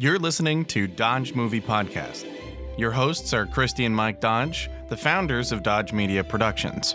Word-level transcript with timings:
You're 0.00 0.18
listening 0.18 0.64
to 0.64 0.86
Dodge 0.86 1.34
Movie 1.34 1.60
Podcast. 1.60 2.24
Your 2.78 2.90
hosts 2.90 3.34
are 3.34 3.44
Christi 3.44 3.84
and 3.84 3.94
Mike 3.94 4.18
Dodge, 4.18 4.70
the 4.88 4.96
founders 4.96 5.52
of 5.52 5.62
Dodge 5.62 5.92
Media 5.92 6.24
Productions. 6.24 6.94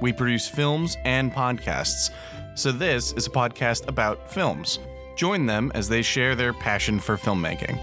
We 0.00 0.14
produce 0.14 0.48
films 0.48 0.96
and 1.04 1.30
podcasts, 1.30 2.08
so 2.54 2.72
this 2.72 3.12
is 3.12 3.26
a 3.26 3.30
podcast 3.30 3.88
about 3.88 4.32
films. 4.32 4.78
Join 5.16 5.44
them 5.44 5.70
as 5.74 5.86
they 5.86 6.00
share 6.00 6.34
their 6.34 6.54
passion 6.54 6.98
for 6.98 7.18
filmmaking. 7.18 7.78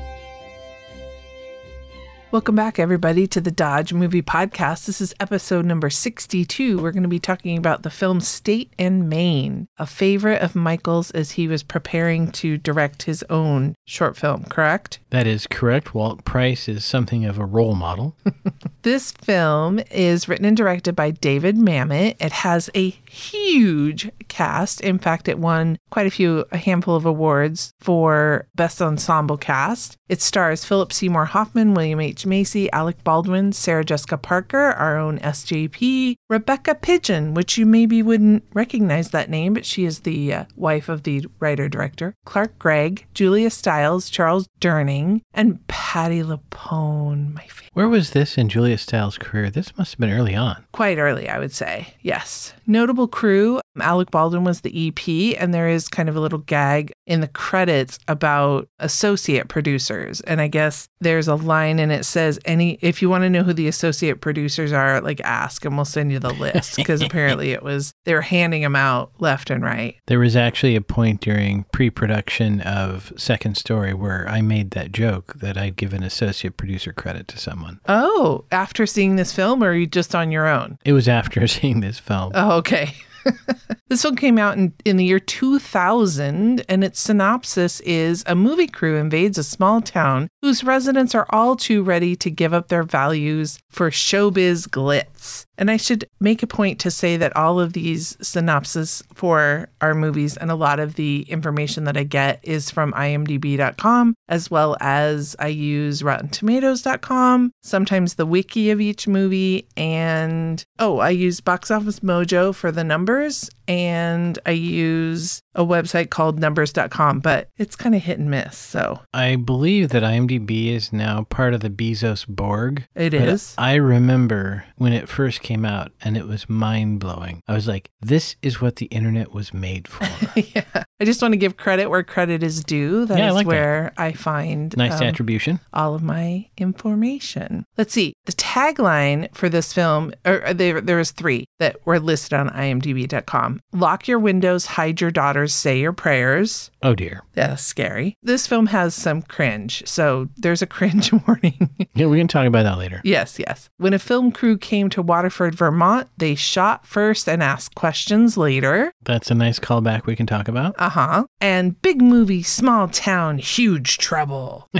Welcome 2.37 2.53
back, 2.55 2.77
everybody, 2.77 3.25
to 3.25 3.41
the 3.41 3.49
Dodge 3.49 3.93
Movie 3.93 4.21
Podcast. 4.21 4.85
This 4.85 5.01
is 5.01 5.15
episode 5.19 5.65
number 5.65 5.89
62. 5.89 6.77
We're 6.77 6.91
going 6.91 7.01
to 7.01 7.09
be 7.09 7.17
talking 7.17 7.57
about 7.57 7.81
the 7.81 7.89
film 7.89 8.21
State 8.21 8.71
and 8.77 9.09
Main, 9.09 9.67
a 9.79 9.87
favorite 9.87 10.43
of 10.43 10.55
Michael's 10.55 11.09
as 11.09 11.31
he 11.31 11.47
was 11.47 11.63
preparing 11.63 12.31
to 12.33 12.59
direct 12.59 13.01
his 13.01 13.23
own 13.31 13.73
short 13.85 14.15
film, 14.15 14.43
correct? 14.43 14.99
That 15.09 15.25
is 15.25 15.47
correct. 15.47 15.95
Walt 15.95 16.25
Price 16.25 16.69
is 16.69 16.85
something 16.85 17.25
of 17.25 17.39
a 17.39 17.45
role 17.45 17.73
model. 17.73 18.15
This 18.87 19.11
film 19.11 19.81
is 19.91 20.29
written 20.29 20.45
and 20.45 20.55
directed 20.55 20.95
by 20.95 21.11
David 21.11 21.57
Mamet. 21.57 22.15
It 22.21 22.31
has 22.31 22.69
a 22.73 22.91
huge 22.91 24.09
cast. 24.29 24.79
In 24.79 24.97
fact, 24.97 25.27
it 25.27 25.39
won 25.39 25.77
quite 25.89 26.07
a 26.07 26.09
few, 26.09 26.45
a 26.53 26.57
handful 26.57 26.95
of 26.95 27.05
awards 27.05 27.73
for 27.81 28.47
Best 28.55 28.81
Ensemble 28.81 29.35
Cast. 29.35 29.97
It 30.07 30.21
stars 30.21 30.63
Philip 30.63 30.93
Seymour 30.93 31.25
Hoffman, 31.25 31.73
William 31.73 31.99
H. 31.99 32.25
Macy, 32.27 32.71
Alec 32.71 33.03
Baldwin, 33.03 33.51
Sarah 33.51 33.83
Jessica 33.83 34.17
Parker, 34.17 34.57
our 34.57 34.97
own 34.97 35.17
SJP, 35.19 36.15
Rebecca 36.29 36.75
Pidgeon, 36.75 37.33
which 37.33 37.57
you 37.57 37.65
maybe 37.65 38.03
wouldn't 38.03 38.43
recognize 38.53 39.09
that 39.09 39.29
name, 39.29 39.53
but 39.53 39.65
she 39.65 39.85
is 39.85 40.01
the 40.01 40.33
uh, 40.33 40.45
wife 40.55 40.89
of 40.89 41.03
the 41.03 41.25
writer 41.39 41.67
director, 41.67 42.13
Clark 42.25 42.59
Gregg, 42.59 43.07
Julia 43.13 43.49
Stiles, 43.49 44.09
Charles 44.09 44.47
Durning, 44.59 45.21
and 45.33 45.65
Patti 45.67 46.21
LuPone, 46.21 47.33
my 47.33 47.47
favorite. 47.47 47.71
Where 47.73 47.87
was 47.87 48.11
this 48.11 48.37
in 48.37 48.49
Julia 48.49 48.77
Stiles' 48.77 49.17
career? 49.17 49.49
This 49.49 49.77
must 49.77 49.93
have 49.93 49.99
been 49.99 50.11
early 50.11 50.35
on. 50.35 50.65
Quite 50.71 50.97
early, 50.97 51.29
I 51.29 51.39
would 51.39 51.51
say. 51.51 51.93
Yes. 52.01 52.53
Notable 52.67 53.07
crew 53.07 53.59
Alec 53.81 54.11
Baldwin 54.11 54.43
was 54.43 54.61
the 54.61 54.87
EP, 54.87 55.39
and 55.39 55.53
there 55.53 55.69
is 55.69 55.87
kind 55.87 56.09
of 56.09 56.15
a 56.15 56.19
little 56.19 56.39
gag 56.39 56.93
in 57.05 57.21
the 57.21 57.27
credits 57.27 57.99
about 58.07 58.67
associate 58.79 59.47
producers. 59.47 60.21
And 60.21 60.41
I 60.41 60.47
guess 60.47 60.89
there's 60.99 61.27
a 61.27 61.35
line 61.35 61.79
and 61.79 61.91
it 61.91 62.05
says, 62.05 62.39
any 62.45 62.77
if 62.81 63.01
you 63.01 63.09
want 63.09 63.23
to 63.23 63.29
know 63.29 63.43
who 63.43 63.53
the 63.53 63.67
associate 63.67 64.21
producers 64.21 64.71
are, 64.71 65.01
like 65.01 65.21
ask 65.21 65.63
and 65.65 65.75
we'll 65.75 65.85
send 65.85 66.11
you 66.11 66.19
the 66.19 66.33
list. 66.33 66.75
Because 66.75 67.01
apparently 67.01 67.51
it 67.51 67.63
was 67.63 67.93
they 68.05 68.13
were 68.13 68.21
handing 68.21 68.61
them 68.61 68.75
out 68.75 69.11
left 69.19 69.49
and 69.49 69.63
right. 69.63 69.95
There 70.07 70.19
was 70.19 70.35
actually 70.35 70.75
a 70.75 70.81
point 70.81 71.21
during 71.21 71.65
pre 71.71 71.89
production 71.89 72.61
of 72.61 73.13
Second 73.17 73.57
Story 73.57 73.93
where 73.93 74.27
I 74.27 74.41
made 74.41 74.71
that 74.71 74.91
joke 74.91 75.35
that 75.35 75.57
I'd 75.57 75.75
give 75.75 75.93
an 75.93 76.03
associate 76.03 76.57
producer 76.57 76.93
credit 76.93 77.27
to 77.29 77.37
someone. 77.37 77.79
Oh, 77.87 78.45
after 78.51 78.85
seeing 78.85 79.15
this 79.15 79.33
film, 79.33 79.63
or 79.63 79.73
you 79.73 79.87
just 79.87 80.15
on 80.15 80.31
your 80.31 80.47
own? 80.47 80.77
It 80.83 80.93
was 80.93 81.07
after 81.07 81.47
seeing 81.47 81.79
this 81.79 81.99
film. 81.99 82.31
Oh, 82.35 82.56
okay. 82.57 82.93
this 83.89 84.01
film 84.01 84.15
came 84.15 84.37
out 84.37 84.57
in, 84.57 84.73
in 84.85 84.97
the 84.97 85.05
year 85.05 85.19
2000, 85.19 86.63
and 86.67 86.83
its 86.83 86.99
synopsis 86.99 87.79
is 87.81 88.23
a 88.25 88.35
movie 88.35 88.67
crew 88.67 88.97
invades 88.97 89.37
a 89.37 89.43
small 89.43 89.81
town 89.81 90.27
whose 90.41 90.63
residents 90.63 91.13
are 91.13 91.27
all 91.29 91.55
too 91.55 91.83
ready 91.83 92.15
to 92.15 92.29
give 92.29 92.53
up 92.53 92.67
their 92.67 92.83
values 92.83 93.59
for 93.69 93.89
showbiz 93.89 94.67
glitz. 94.67 95.46
And 95.57 95.71
I 95.71 95.77
should 95.77 96.07
make 96.19 96.43
a 96.43 96.47
point 96.47 96.79
to 96.79 96.91
say 96.91 97.17
that 97.17 97.35
all 97.35 97.59
of 97.59 97.73
these 97.73 98.17
synopses 98.21 99.03
for 99.13 99.69
our 99.81 99.95
movies 99.95 100.37
and 100.37 100.51
a 100.51 100.55
lot 100.55 100.79
of 100.79 100.95
the 100.95 101.21
information 101.29 101.85
that 101.85 101.97
I 101.97 102.03
get 102.03 102.39
is 102.43 102.69
from 102.69 102.93
imdb.com, 102.93 104.13
as 104.29 104.51
well 104.51 104.77
as 104.79 105.35
I 105.39 105.47
use 105.47 106.01
rottentomatoes.com, 106.01 107.51
sometimes 107.61 108.15
the 108.15 108.25
wiki 108.25 108.69
of 108.69 108.79
each 108.79 109.07
movie, 109.07 109.67
and 109.75 110.63
oh, 110.79 110.99
I 110.99 111.09
use 111.09 111.41
Box 111.41 111.71
Office 111.71 112.01
Mojo 112.01 112.53
for 112.53 112.71
the 112.71 112.83
numbers, 112.83 113.49
and 113.67 114.37
I 114.45 114.51
use 114.51 115.41
a 115.57 115.65
website 115.65 116.09
called 116.09 116.39
numbers.com, 116.39 117.19
but 117.19 117.49
it's 117.57 117.75
kind 117.75 117.95
of 117.95 118.03
hit 118.03 118.19
and 118.19 118.29
miss. 118.29 118.57
So 118.57 119.01
I 119.13 119.35
believe 119.35 119.89
that 119.89 120.03
IMDb 120.03 120.67
is 120.67 120.93
now 120.93 121.23
part 121.23 121.53
of 121.53 121.61
the 121.61 121.69
Bezos 121.69 122.25
Borg. 122.27 122.85
It 122.95 123.13
is. 123.13 123.53
I 123.57 123.75
remember 123.75 124.63
when 124.77 124.93
it 124.93 125.09
first 125.09 125.41
came 125.41 125.65
out 125.65 125.91
and 126.01 126.15
it 126.15 126.27
was 126.27 126.47
mind 126.49 126.99
blowing. 126.99 127.41
I 127.47 127.53
was 127.53 127.67
like, 127.67 127.89
this 128.01 128.35
is 128.41 128.61
what 128.61 128.77
the 128.77 128.85
internet 128.87 129.33
was 129.33 129.53
made 129.53 129.87
for. 129.87 130.07
yeah. 130.39 130.83
I 130.99 131.05
just 131.05 131.21
want 131.21 131.33
to 131.33 131.37
give 131.37 131.57
credit 131.57 131.89
where 131.89 132.03
credit 132.03 132.43
is 132.43 132.63
due. 132.63 133.05
That 133.05 133.15
is 133.15 133.19
Yeah, 133.19 133.27
I 133.27 133.31
like 133.31 133.45
that. 133.45 133.51
where 133.51 133.93
I 133.97 134.11
find 134.13 134.75
nice 134.77 135.01
um, 135.01 135.07
attribution. 135.07 135.59
all 135.73 135.93
of 135.95 136.01
my 136.03 136.49
information. 136.57 137.65
Let's 137.77 137.93
see. 137.93 138.13
The 138.25 138.31
tagline 138.33 139.33
for 139.35 139.49
this 139.49 139.73
film, 139.73 140.13
or 140.25 140.53
there, 140.53 140.81
there 140.81 140.97
was 140.97 141.11
three 141.11 141.45
that 141.59 141.77
were 141.85 141.99
listed 141.99 142.33
on 142.33 142.49
imdb.com. 142.49 143.59
Lock 143.73 144.07
your 144.07 144.19
windows, 144.19 144.65
hide 144.65 145.01
your 145.01 145.11
daughters, 145.11 145.46
say 145.47 145.79
your 145.79 145.93
prayers. 145.93 146.71
Oh 146.81 146.95
dear. 146.95 147.23
That's 147.33 147.63
scary. 147.63 148.15
This 148.23 148.47
film 148.47 148.67
has 148.67 148.93
some 148.95 149.21
cringe, 149.21 149.83
so 149.85 150.27
there's 150.37 150.61
a 150.61 150.67
cringe 150.77 151.11
warning. 151.11 151.69
Yeah, 151.95 152.07
we 152.07 152.17
can 152.17 152.27
talk 152.27 152.45
about 152.47 152.63
that 152.63 152.77
later. 152.77 153.01
yes, 153.03 153.39
yes. 153.39 153.69
When 153.77 153.93
a 153.93 153.99
film 153.99 154.31
crew 154.31 154.57
came 154.57 154.89
to 154.91 155.01
Waterford, 155.01 155.55
Vermont, 155.55 156.07
they 156.17 156.35
shot 156.35 156.85
first 156.85 157.27
and 157.27 157.41
asked 157.43 157.75
questions 157.75 158.37
later. 158.37 158.91
That's 159.03 159.31
a 159.31 159.35
nice 159.35 159.59
callback 159.59 160.05
we 160.05 160.15
can 160.15 160.25
talk 160.27 160.47
about. 160.47 160.75
Uh 160.77 160.89
huh. 160.89 161.25
And 161.41 161.79
big 161.81 162.01
movie, 162.01 162.43
small 162.43 162.87
town, 162.87 163.37
huge 163.37 163.97
trouble. 163.97 164.67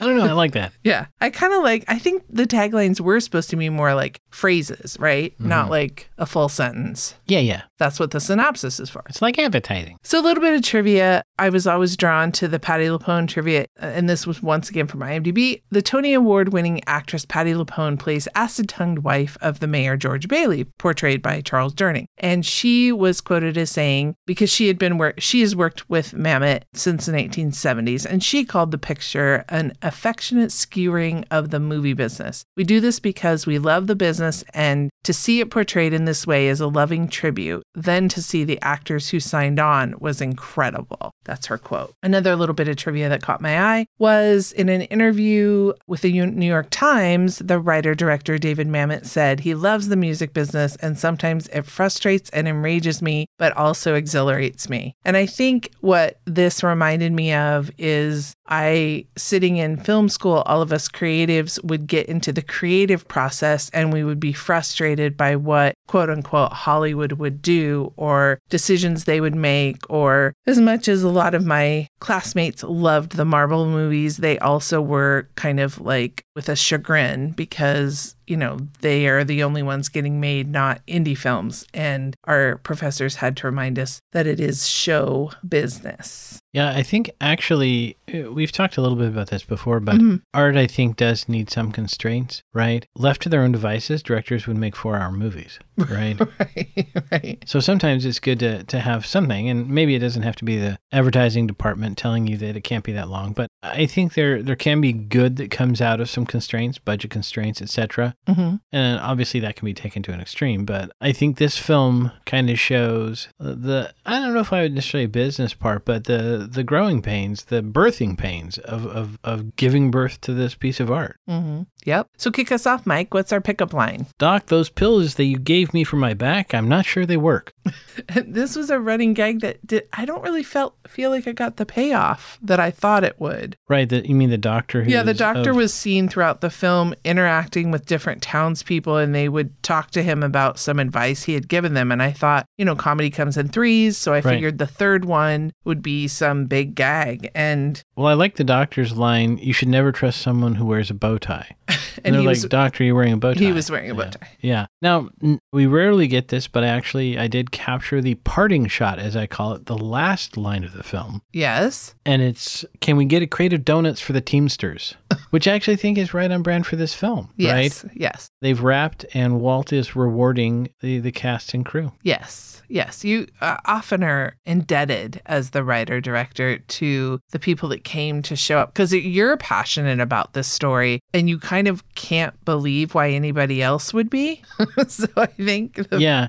I 0.00 0.06
don't 0.06 0.18
know. 0.18 0.26
I 0.26 0.32
like 0.32 0.52
that. 0.52 0.72
Yeah. 0.82 1.06
I 1.20 1.30
kind 1.30 1.52
of 1.54 1.62
like, 1.62 1.84
I 1.88 1.98
think 1.98 2.24
the 2.28 2.46
taglines 2.46 3.00
were 3.00 3.20
supposed 3.20 3.48
to 3.50 3.56
be 3.56 3.68
more 3.70 3.94
like 3.94 4.20
phrases, 4.30 4.96
right? 4.98 5.32
Not 5.38 5.70
like 5.70 6.10
a 6.18 6.26
full 6.26 6.48
sentence. 6.48 7.14
Yeah, 7.26 7.38
yeah. 7.38 7.62
That's 7.84 8.00
what 8.00 8.12
the 8.12 8.20
synopsis 8.20 8.80
is 8.80 8.88
for. 8.88 9.02
It's 9.10 9.20
like 9.20 9.38
advertising. 9.38 9.98
So, 10.02 10.18
a 10.18 10.22
little 10.22 10.40
bit 10.40 10.54
of 10.54 10.62
trivia. 10.62 11.22
I 11.38 11.50
was 11.50 11.66
always 11.66 11.98
drawn 11.98 12.32
to 12.32 12.48
the 12.48 12.58
Patti 12.58 12.86
LuPone 12.86 13.28
trivia, 13.28 13.66
uh, 13.78 13.84
and 13.84 14.08
this 14.08 14.26
was 14.26 14.42
once 14.42 14.70
again 14.70 14.86
from 14.86 15.00
IMDb. 15.00 15.60
The 15.68 15.82
Tony 15.82 16.14
Award 16.14 16.54
winning 16.54 16.80
actress 16.86 17.26
Patti 17.26 17.52
LuPone 17.52 17.98
plays 17.98 18.26
acid 18.34 18.70
tongued 18.70 19.00
wife 19.00 19.36
of 19.42 19.60
the 19.60 19.66
mayor 19.66 19.98
George 19.98 20.28
Bailey, 20.28 20.64
portrayed 20.78 21.20
by 21.20 21.42
Charles 21.42 21.74
Durning. 21.74 22.06
And 22.16 22.46
she 22.46 22.90
was 22.90 23.20
quoted 23.20 23.58
as 23.58 23.70
saying, 23.70 24.16
because 24.24 24.48
she 24.48 24.68
had 24.68 24.78
been 24.78 24.96
work, 24.96 25.20
she 25.20 25.42
has 25.42 25.54
worked 25.54 25.90
with 25.90 26.12
Mamet 26.12 26.62
since 26.72 27.04
the 27.04 27.12
1970s, 27.12 28.06
and 28.06 28.24
she 28.24 28.46
called 28.46 28.70
the 28.70 28.78
picture 28.78 29.44
an 29.50 29.74
affectionate 29.82 30.52
skewering 30.52 31.26
of 31.30 31.50
the 31.50 31.60
movie 31.60 31.92
business. 31.92 32.46
We 32.56 32.64
do 32.64 32.80
this 32.80 32.98
because 32.98 33.44
we 33.44 33.58
love 33.58 33.88
the 33.88 33.94
business, 33.94 34.42
and 34.54 34.88
to 35.02 35.12
see 35.12 35.40
it 35.40 35.50
portrayed 35.50 35.92
in 35.92 36.06
this 36.06 36.26
way 36.26 36.48
is 36.48 36.62
a 36.62 36.66
loving 36.66 37.08
tribute. 37.08 37.62
Then 37.74 38.08
to 38.10 38.22
see 38.22 38.44
the 38.44 38.60
actors 38.62 39.08
who 39.08 39.20
signed 39.20 39.58
on 39.58 39.94
was 39.98 40.20
incredible. 40.20 41.12
That's 41.24 41.46
her 41.46 41.58
quote. 41.58 41.94
Another 42.02 42.36
little 42.36 42.54
bit 42.54 42.68
of 42.68 42.76
trivia 42.76 43.08
that 43.08 43.22
caught 43.22 43.40
my 43.40 43.60
eye 43.60 43.86
was 43.98 44.52
in 44.52 44.68
an 44.68 44.82
interview 44.82 45.72
with 45.86 46.02
the 46.02 46.20
New 46.26 46.46
York 46.46 46.68
Times, 46.70 47.38
the 47.38 47.58
writer 47.58 47.94
director 47.94 48.38
David 48.38 48.68
Mamet 48.68 49.06
said 49.06 49.40
he 49.40 49.54
loves 49.54 49.88
the 49.88 49.96
music 49.96 50.32
business 50.32 50.76
and 50.76 50.98
sometimes 50.98 51.48
it 51.48 51.66
frustrates 51.66 52.30
and 52.30 52.46
enrages 52.46 53.02
me, 53.02 53.26
but 53.38 53.56
also 53.56 53.94
exhilarates 53.94 54.68
me. 54.68 54.94
And 55.04 55.16
I 55.16 55.26
think 55.26 55.70
what 55.80 56.20
this 56.26 56.62
reminded 56.62 57.12
me 57.12 57.32
of 57.32 57.70
is 57.78 58.34
I, 58.46 59.06
sitting 59.16 59.56
in 59.56 59.76
film 59.76 60.08
school, 60.08 60.42
all 60.46 60.62
of 60.62 60.72
us 60.72 60.88
creatives 60.88 61.62
would 61.64 61.86
get 61.86 62.06
into 62.06 62.32
the 62.32 62.42
creative 62.42 63.06
process 63.08 63.70
and 63.70 63.92
we 63.92 64.04
would 64.04 64.20
be 64.20 64.32
frustrated 64.32 65.16
by 65.16 65.36
what 65.36 65.74
quote 65.86 66.10
unquote 66.10 66.52
Hollywood 66.52 67.12
would 67.12 67.40
do 67.40 67.92
or 67.96 68.40
decisions 68.50 69.04
they 69.04 69.20
would 69.20 69.34
make. 69.34 69.78
Or 69.88 70.34
as 70.46 70.60
much 70.60 70.88
as 70.88 71.02
a 71.02 71.08
lot 71.08 71.34
of 71.34 71.44
my 71.44 71.88
classmates 72.00 72.62
loved 72.62 73.12
the 73.12 73.24
Marvel 73.24 73.66
movies, 73.66 74.18
they 74.18 74.38
also 74.38 74.80
were 74.80 75.28
kind 75.36 75.60
of 75.60 75.80
like 75.80 76.24
with 76.34 76.48
a 76.48 76.56
chagrin 76.56 77.30
because 77.30 78.13
you 78.26 78.36
know, 78.36 78.58
they 78.80 79.06
are 79.06 79.24
the 79.24 79.42
only 79.42 79.62
ones 79.62 79.88
getting 79.88 80.20
made, 80.20 80.48
not 80.48 80.84
indie 80.86 81.16
films. 81.16 81.66
And 81.74 82.16
our 82.24 82.58
professors 82.58 83.16
had 83.16 83.36
to 83.38 83.46
remind 83.46 83.78
us 83.78 84.00
that 84.12 84.26
it 84.26 84.40
is 84.40 84.66
show 84.66 85.32
business. 85.46 86.40
Yeah, 86.54 86.70
I 86.70 86.84
think 86.84 87.10
actually 87.20 87.96
uh, 88.14 88.30
we've 88.30 88.52
talked 88.52 88.76
a 88.76 88.80
little 88.80 88.96
bit 88.96 89.08
about 89.08 89.28
this 89.28 89.42
before, 89.42 89.80
but 89.80 90.00
art 90.32 90.56
I 90.56 90.68
think 90.68 90.96
does 90.96 91.28
need 91.28 91.50
some 91.50 91.72
constraints, 91.72 92.42
right? 92.52 92.86
Left 92.94 93.22
to 93.22 93.28
their 93.28 93.42
own 93.42 93.50
devices, 93.50 94.04
directors 94.04 94.46
would 94.46 94.56
make 94.56 94.76
four 94.76 94.96
hour 94.96 95.10
movies, 95.10 95.58
right? 95.76 96.16
right, 96.38 96.88
right. 97.10 97.44
so 97.44 97.58
sometimes 97.58 98.04
it's 98.04 98.20
good 98.20 98.38
to, 98.38 98.62
to 98.62 98.78
have 98.78 99.04
something, 99.04 99.48
and 99.48 99.68
maybe 99.68 99.96
it 99.96 99.98
doesn't 99.98 100.22
have 100.22 100.36
to 100.36 100.44
be 100.44 100.56
the 100.56 100.78
advertising 100.92 101.48
department 101.48 101.98
telling 101.98 102.28
you 102.28 102.36
that 102.36 102.56
it 102.56 102.62
can't 102.62 102.84
be 102.84 102.92
that 102.92 103.08
long, 103.08 103.32
but 103.32 103.48
I 103.64 103.86
think 103.86 104.14
there 104.14 104.40
there 104.40 104.54
can 104.54 104.80
be 104.80 104.92
good 104.92 105.34
that 105.36 105.50
comes 105.50 105.80
out 105.80 106.00
of 106.00 106.08
some 106.08 106.24
constraints, 106.24 106.78
budget 106.78 107.10
constraints, 107.10 107.60
etc. 107.62 108.13
Mhm. 108.28 108.60
And 108.72 109.00
obviously 109.00 109.40
that 109.40 109.56
can 109.56 109.66
be 109.66 109.74
taken 109.74 110.02
to 110.04 110.12
an 110.12 110.20
extreme, 110.20 110.64
but 110.64 110.90
I 111.00 111.12
think 111.12 111.36
this 111.38 111.56
film 111.58 112.10
kind 112.26 112.50
of 112.50 112.58
shows 112.58 113.28
the 113.38 113.92
I 114.06 114.18
don't 114.18 114.34
know 114.34 114.40
if 114.40 114.52
I 114.52 114.62
would 114.62 114.74
necessarily 114.74 115.06
business 115.06 115.54
part, 115.54 115.84
but 115.84 116.04
the 116.04 116.48
the 116.50 116.64
growing 116.64 117.02
pains, 117.02 117.44
the 117.44 117.62
birthing 117.62 118.16
pains 118.18 118.58
of 118.58 118.86
of, 118.86 119.18
of 119.24 119.56
giving 119.56 119.90
birth 119.90 120.20
to 120.22 120.34
this 120.34 120.54
piece 120.54 120.80
of 120.80 120.90
art. 120.90 121.16
hmm 121.28 121.62
Yep. 121.84 122.08
So 122.16 122.30
kick 122.30 122.50
us 122.52 122.66
off, 122.66 122.86
Mike. 122.86 123.12
What's 123.14 123.32
our 123.32 123.40
pickup 123.40 123.72
line? 123.72 124.06
Doc, 124.18 124.46
those 124.46 124.70
pills 124.70 125.14
that 125.14 125.24
you 125.24 125.38
gave 125.38 125.72
me 125.74 125.84
for 125.84 125.96
my 125.96 126.14
back, 126.14 126.54
I'm 126.54 126.68
not 126.68 126.86
sure 126.86 127.06
they 127.06 127.16
work. 127.16 127.52
this 128.26 128.56
was 128.56 128.70
a 128.70 128.80
running 128.80 129.14
gag 129.14 129.40
that 129.40 129.64
did, 129.66 129.86
I 129.92 130.04
don't 130.04 130.22
really 130.22 130.42
felt 130.42 130.74
feel 130.86 131.10
like 131.10 131.26
I 131.26 131.32
got 131.32 131.56
the 131.56 131.66
payoff 131.66 132.38
that 132.42 132.60
I 132.60 132.70
thought 132.70 133.04
it 133.04 133.18
would. 133.20 133.56
Right, 133.68 133.88
the, 133.88 134.06
you 134.06 134.14
mean 134.14 134.30
the 134.30 134.38
doctor 134.38 134.82
who 134.82 134.90
yeah, 134.90 135.02
the 135.02 135.14
doctor 135.14 135.50
of- 135.50 135.56
was 135.56 135.72
seen 135.74 136.08
throughout 136.08 136.40
the 136.40 136.50
film 136.50 136.94
interacting 137.04 137.70
with 137.70 137.86
different 137.86 138.22
townspeople, 138.22 138.96
and 138.96 139.14
they 139.14 139.28
would 139.28 139.62
talk 139.62 139.90
to 139.92 140.02
him 140.02 140.22
about 140.22 140.58
some 140.58 140.78
advice 140.78 141.22
he 141.24 141.34
had 141.34 141.48
given 141.48 141.74
them. 141.74 141.90
And 141.92 142.02
I 142.02 142.12
thought, 142.12 142.46
you 142.58 142.64
know, 142.64 142.76
comedy 142.76 143.10
comes 143.10 143.36
in 143.36 143.48
threes, 143.48 143.96
so 143.96 144.12
I 144.12 144.16
Right. 144.16 144.34
figured 144.34 144.58
the 144.58 144.66
third 144.66 145.04
one 145.04 145.52
would 145.64 145.82
be 145.82 146.08
some 146.08 146.46
big 146.46 146.74
gag. 146.74 147.30
And 147.34 147.82
Well, 147.96 148.06
I 148.06 148.14
like 148.14 148.36
the 148.36 148.44
doctor's 148.44 148.96
line, 148.96 149.38
you 149.38 149.52
should 149.52 149.68
never 149.68 149.92
trust 149.92 150.20
someone 150.20 150.54
who 150.56 150.64
wears 150.64 150.90
a 150.90 150.94
bow 150.94 151.18
tie. 151.18 151.56
and 151.96 152.06
And, 152.06 152.14
they're 152.14 152.20
he 152.22 152.26
like, 152.26 152.34
was 152.36 152.44
Doctor, 152.46 152.84
you're 152.84 152.94
wearing 152.94 153.12
a 153.12 153.16
bow 153.16 153.34
tie. 153.34 153.40
he 153.40 153.52
was 153.52 153.70
wearing 153.70 153.90
a 153.90 153.94
bow 153.94 154.02
Yeah. 154.04 154.10
tie. 154.10 154.28
Yeah. 154.40 154.66
Now, 154.82 155.08
n- 155.22 155.38
we 155.52 155.66
rarely 155.66 156.06
get 156.06 156.28
this, 156.28 156.46
but 156.48 156.64
I 156.64 156.68
actually 156.68 157.18
I 157.18 157.26
did 157.28 157.50
capture 157.50 158.00
the 158.00 158.14
parting 158.16 158.66
shot 158.66 158.98
as 158.98 159.16
I 159.16 159.26
call 159.26 159.52
it, 159.54 159.66
the 159.66 159.78
last 159.78 160.36
line 160.36 160.64
of 160.64 160.72
the 160.72 160.82
film. 160.82 161.22
Yes. 161.32 161.94
And 162.06 162.22
it's 162.22 162.64
can 162.80 162.96
we 162.96 163.04
get 163.04 163.22
a 163.22 163.26
crate 163.26 163.52
of 163.52 163.64
donuts 163.64 164.00
for 164.00 164.12
the 164.12 164.20
Teamsters? 164.20 164.94
Which 165.30 165.48
I 165.48 165.52
actually 165.52 165.76
think 165.76 165.98
is 165.98 166.14
right 166.14 166.30
on 166.30 166.42
brand 166.42 166.66
for 166.66 166.76
this 166.76 166.94
film, 166.94 167.26
right? 167.26 167.64
Yes. 167.64 167.84
Yes. 167.94 168.30
They've 168.40 168.60
wrapped 168.60 169.04
and 169.14 169.40
Walt 169.40 169.72
is 169.72 169.96
rewarding 169.96 170.70
the 170.80 170.98
the 170.98 171.12
cast 171.12 171.54
and 171.54 171.64
crew. 171.64 171.92
Yes. 172.02 172.62
Yes. 172.68 173.04
You 173.04 173.26
uh, 173.40 173.58
often 173.66 174.02
are 174.02 174.36
indebted 174.46 175.20
as 175.26 175.50
the 175.50 175.62
writer 175.62 176.00
director 176.00 176.58
to 176.58 177.20
the 177.30 177.38
people 177.38 177.68
that 177.70 177.84
came 177.84 178.22
to 178.22 178.36
show 178.36 178.58
up 178.58 178.72
because 178.72 178.92
you're 178.92 179.36
passionate 179.36 180.00
about 180.00 180.32
this 180.32 180.48
story 180.48 181.00
and 181.12 181.28
you 181.28 181.38
kind 181.38 181.68
of 181.68 181.84
can't 181.94 182.42
believe 182.44 182.94
why 182.94 183.10
anybody 183.10 183.62
else 183.62 183.92
would 183.92 184.10
be. 184.10 184.42
so 184.88 185.06
I 185.16 185.26
think 185.26 185.88
the, 185.90 186.00
yeah. 186.00 186.28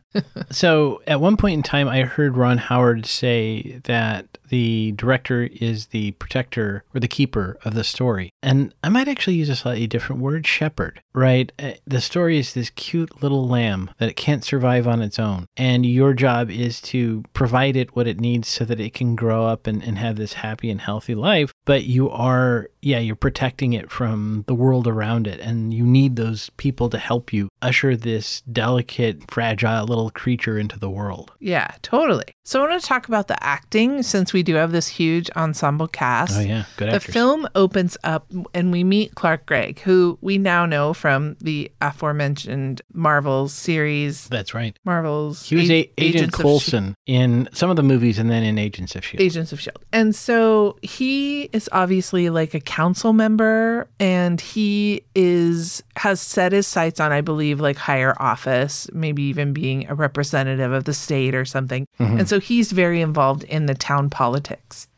So 0.52 1.02
at 1.08 1.22
one 1.22 1.38
point 1.38 1.54
in 1.54 1.64
time, 1.64 1.88
I 1.88 2.02
heard 2.02 2.38
Ron 2.38 2.58
Howard 2.58 3.06
say 3.06 3.80
that 3.86 4.38
the 4.50 4.94
director 4.96 5.50
is 5.60 5.88
the 5.88 6.12
protector 6.14 6.84
or 6.94 7.00
the 7.00 7.08
keeper 7.08 7.58
of 7.66 7.74
the 7.74 7.84
story. 7.84 8.30
And 8.42 8.74
I 8.84 8.90
might 8.90 9.08
actually 9.08 9.36
use 9.36 9.50
a 9.50 9.56
slightly 9.56 9.88
different 9.88 10.22
word 10.22 10.46
shepherd, 10.48 11.02
right? 11.14 11.52
Uh, 11.60 11.74
The 11.86 12.02
story 12.02 12.38
is 12.38 12.54
this 12.54 12.70
cute 12.72 13.22
little 13.22 13.48
lamb 13.48 13.90
that 13.98 14.10
it 14.10 14.16
can't 14.16 14.44
survive 14.44 14.88
on 14.88 15.02
its 15.02 15.20
own. 15.20 15.46
And 15.58 15.86
your 15.86 16.14
job 16.14 16.50
is 16.50 16.82
to 16.82 17.24
provide 17.34 17.76
it 17.76 17.96
what 17.96 18.08
it 18.08 18.20
needs 18.20 18.48
so 18.48 18.66
that 18.66 18.80
it 18.80 18.94
can 18.94 19.16
grow 19.16 19.46
up 19.48 19.68
and, 19.68 19.84
and 19.84 19.98
have 19.98 20.16
this 20.18 20.34
happy 20.34 20.70
and 20.70 20.82
healthy 20.82 21.16
life. 21.16 21.52
But 21.66 21.86
you 21.86 22.10
are, 22.10 22.70
yeah, 22.82 23.00
you're 23.00 23.16
protecting 23.16 23.74
it 23.74 23.90
from 23.90 24.44
the 24.48 24.54
world 24.56 24.88
around 24.88 25.28
it. 25.28 25.40
And 25.40 25.74
you 25.74 25.86
need 25.86 26.16
those 26.16 26.50
people 26.58 26.90
to 26.90 26.98
help 26.98 27.34
you 27.34 27.50
usher 27.62 27.96
this 27.96 28.42
delicate, 28.42 29.30
fragile 29.32 29.86
little 29.86 30.12
creature 30.12 30.58
into 30.58 30.78
the 30.78 30.90
world. 30.90 31.32
yeah, 31.40 31.72
totally. 31.82 32.26
So 32.44 32.64
I 32.64 32.70
want 32.70 32.82
to 32.82 32.88
talk 32.88 33.08
about 33.08 33.28
the 33.28 33.44
acting 33.44 34.04
since 34.04 34.34
we 34.36 34.44
do 34.44 34.56
have 34.56 34.72
this 34.72 34.88
huge 34.88 35.30
ensemble 35.36 35.88
cast. 35.88 36.38
Oh, 36.38 36.42
yeah. 36.42 36.66
Good 36.78 36.90
The 36.90 36.96
actors. 36.98 37.14
film 37.14 37.48
opens 37.56 37.98
up 38.04 38.32
and 38.54 38.72
we 38.72 38.84
meet 38.84 39.16
Clark 39.16 39.46
Gregg, 39.46 39.80
who 39.80 40.20
we 40.22 40.38
now 40.38 40.66
know 40.66 40.94
from 40.94 41.38
the 41.40 41.72
aforementioned 41.82 42.82
Marvel 42.94 43.48
series. 43.48 44.28
That's 44.28 44.54
right. 44.54 44.78
Marvel's 44.86 45.48
He 45.48 45.56
was 45.56 45.72
A- 45.72 45.74
Agent 45.74 45.94
Agents 45.98 46.38
of 46.38 46.42
Coulson 46.42 46.96
in 47.06 47.50
some 47.54 47.70
of 47.70 47.78
the 47.78 47.84
movies 47.84 48.20
and 48.20 48.30
then 48.30 48.44
in 48.44 48.58
Agents 48.58 48.94
of 48.96 49.04
S.H.I.E.L.D. 49.04 49.24
Agents 49.26 49.52
of 49.54 49.60
Shield. 49.62 49.80
And 49.94 50.14
so 50.14 50.78
he 50.82 51.44
is 51.54 51.70
obviously 51.72 52.30
like 52.30 52.54
a 52.54 52.60
council 52.60 53.14
member 53.14 53.88
and 54.00 54.40
he 54.42 55.02
is 55.16 55.82
has 55.96 56.20
set 56.20 56.52
his 56.52 56.68
sights 56.68 57.00
on 57.00 57.12
I 57.14 57.22
believe 57.22 57.62
like 57.62 57.78
higher 57.78 58.14
office, 58.22 58.90
maybe 58.92 59.24
even 59.24 59.54
being 59.54 59.88
a 59.90 59.96
representative 59.96 60.74
of 60.74 60.84
the 60.84 60.94
state 60.94 61.34
or 61.34 61.46
something. 61.46 61.88
Mm-hmm. 62.00 62.20
And 62.20 62.30
so 62.30 62.40
he's 62.42 62.74
very 62.74 63.00
involved 63.00 63.44
in 63.46 63.66
the 63.66 63.76
town 63.76 64.10
politics. 64.10 64.25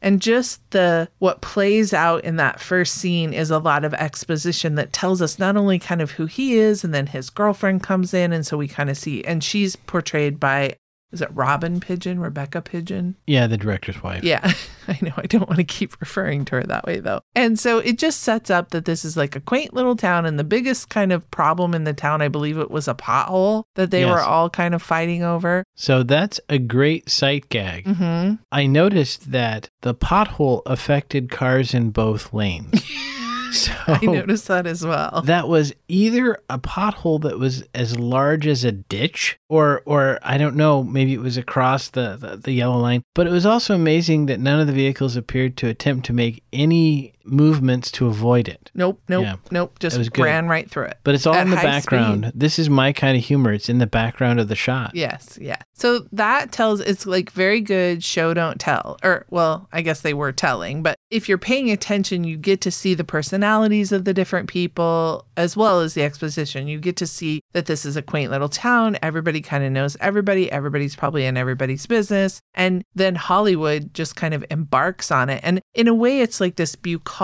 And 0.01 0.21
just 0.21 0.61
the 0.71 1.09
what 1.19 1.41
plays 1.41 1.93
out 1.93 2.23
in 2.23 2.35
that 2.37 2.59
first 2.59 2.95
scene 2.95 3.33
is 3.33 3.51
a 3.51 3.59
lot 3.59 3.85
of 3.85 3.93
exposition 3.93 4.75
that 4.75 4.93
tells 4.93 5.21
us 5.21 5.39
not 5.39 5.57
only 5.57 5.79
kind 5.79 6.01
of 6.01 6.11
who 6.11 6.25
he 6.25 6.55
is 6.55 6.83
and 6.83 6.93
then 6.93 7.07
his 7.07 7.29
girlfriend 7.29 7.83
comes 7.83 8.13
in 8.13 8.33
and 8.33 8.45
so 8.45 8.57
we 8.57 8.67
kind 8.67 8.89
of 8.89 8.97
see 8.97 9.23
and 9.23 9.43
she's 9.43 9.75
portrayed 9.75 10.39
by 10.39 10.75
is 11.11 11.21
it 11.21 11.29
Robin 11.33 11.79
Pidgeon, 11.79 12.19
Rebecca 12.19 12.61
Pidgeon? 12.61 13.15
Yeah, 13.25 13.47
the 13.47 13.57
director's 13.57 14.03
wife. 14.03 14.23
Yeah, 14.23 14.51
I 14.87 14.97
know. 15.01 15.13
I 15.17 15.23
don't 15.27 15.47
want 15.47 15.57
to 15.57 15.63
keep 15.63 15.99
referring 16.01 16.45
to 16.45 16.55
her 16.57 16.63
that 16.63 16.85
way 16.85 16.99
though. 16.99 17.21
And 17.35 17.57
so 17.59 17.79
it 17.79 17.97
just 17.97 18.21
sets 18.21 18.49
up 18.49 18.71
that 18.71 18.85
this 18.85 19.05
is 19.05 19.15
like 19.15 19.35
a 19.35 19.39
quaint 19.39 19.73
little 19.73 19.95
town. 19.95 20.25
And 20.25 20.37
the 20.37 20.43
biggest 20.43 20.89
kind 20.89 21.11
of 21.13 21.29
problem 21.31 21.73
in 21.73 21.83
the 21.85 21.93
town, 21.93 22.21
I 22.21 22.27
believe 22.27 22.57
it 22.57 22.71
was 22.71 22.87
a 22.87 22.93
pothole 22.95 23.63
that 23.75 23.91
they 23.91 24.05
were 24.05 24.19
all 24.21 24.49
kind 24.49 24.75
of 24.75 24.81
fighting 24.81 25.23
over. 25.23 25.63
So 25.75 26.03
that's 26.03 26.39
a 26.49 26.57
great 26.59 27.09
sight 27.09 27.49
gag. 27.49 27.85
hmm 27.85 28.33
I 28.51 28.65
noticed 28.65 29.31
that 29.31 29.69
the 29.81 29.93
pothole 29.95 30.61
affected 30.65 31.29
cars 31.31 31.73
in 31.73 31.91
both 31.91 32.33
lanes. 32.33 32.83
so 33.51 33.71
I 33.87 33.99
noticed 34.05 34.47
that 34.47 34.67
as 34.67 34.85
well. 34.85 35.21
that 35.25 35.47
was 35.47 35.73
either 35.87 36.37
a 36.49 36.59
pothole 36.59 37.21
that 37.21 37.39
was 37.39 37.63
as 37.73 37.97
large 37.97 38.47
as 38.47 38.63
a 38.63 38.71
ditch 38.71 39.37
or 39.49 39.81
or 39.85 40.19
I 40.23 40.37
don't 40.37 40.55
know, 40.55 40.83
maybe 40.83 41.13
it 41.13 41.19
was 41.19 41.37
across 41.37 41.89
the, 41.89 42.15
the, 42.15 42.37
the 42.37 42.51
yellow 42.51 42.77
line. 42.77 43.03
But 43.15 43.27
it 43.27 43.31
was 43.31 43.45
also 43.45 43.75
amazing 43.75 44.27
that 44.27 44.39
none 44.39 44.59
of 44.59 44.67
the 44.67 44.73
vehicles 44.73 45.15
appeared 45.15 45.57
to 45.57 45.67
attempt 45.67 46.05
to 46.07 46.13
make 46.13 46.43
any 46.51 47.13
movements 47.27 47.91
to 47.91 48.07
avoid 48.07 48.47
it. 48.47 48.71
Nope, 48.73 49.01
nope, 49.09 49.23
Yeah. 49.23 49.35
nope. 49.51 49.79
Just 49.79 50.17
ran 50.17 50.47
right 50.47 50.69
through 50.69 50.85
it. 50.85 50.97
But 51.03 51.15
it's 51.15 51.25
all 51.25 51.35
At 51.35 51.41
in 51.43 51.49
the 51.51 51.55
background. 51.57 52.25
speed. 52.25 52.33
This 52.39 52.57
is 52.59 52.69
my 52.69 52.93
kind 52.93 53.17
of 53.17 53.23
humor. 53.23 53.53
It's 53.53 53.69
in 53.69 53.77
the 53.77 53.87
background 53.87 54.39
of 54.39 54.47
the 54.47 54.55
shot. 54.55 54.91
Yes, 54.93 55.37
yeah. 55.41 55.57
So 55.73 56.07
that 56.11 56.51
tells 56.51 56.79
it's 56.81 57.05
like 57.05 57.31
very 57.31 57.61
good 57.61 58.03
show 58.03 58.33
don't 58.33 58.59
tell. 58.59 58.97
Or 59.03 59.25
well, 59.29 59.67
I 59.71 59.81
guess 59.81 60.01
they 60.01 60.13
were 60.13 60.31
telling, 60.31 60.81
but 60.83 60.95
if 61.11 61.29
you're 61.29 61.37
paying 61.37 61.69
attention, 61.71 62.23
you 62.23 62.37
get 62.37 62.61
to 62.61 62.71
see 62.71 62.93
the 62.93 63.03
personalities 63.03 63.91
of 63.91 64.05
the 64.05 64.13
different 64.13 64.49
people 64.49 65.25
as 65.37 65.55
well 65.55 65.79
as 65.81 65.93
the 65.93 66.03
exposition. 66.03 66.67
You 66.67 66.79
get 66.79 66.97
to 66.97 67.07
see 67.07 67.41
that 67.53 67.65
this 67.67 67.85
is 67.85 67.95
a 67.95 68.01
quaint 68.01 68.31
little 68.31 68.49
town. 68.49 68.97
Everybody 69.01 69.41
kind 69.41 69.63
of 69.63 69.71
knows 69.71 69.95
everybody. 70.01 70.51
Everybody's 70.51 70.95
probably 70.95 71.25
in 71.25 71.37
everybody's 71.37 71.85
business. 71.85 72.41
And 72.53 72.83
then 72.95 73.15
Hollywood 73.15 73.93
just 73.93 74.15
kind 74.15 74.33
of 74.33 74.43
embarks 74.49 75.11
on 75.11 75.29
it. 75.29 75.41
And 75.43 75.61
in 75.75 75.87
a 75.87 75.93
way 75.93 76.21
it's 76.21 76.39
like 76.41 76.55
this 76.55 76.75
bucolic, 76.75 77.16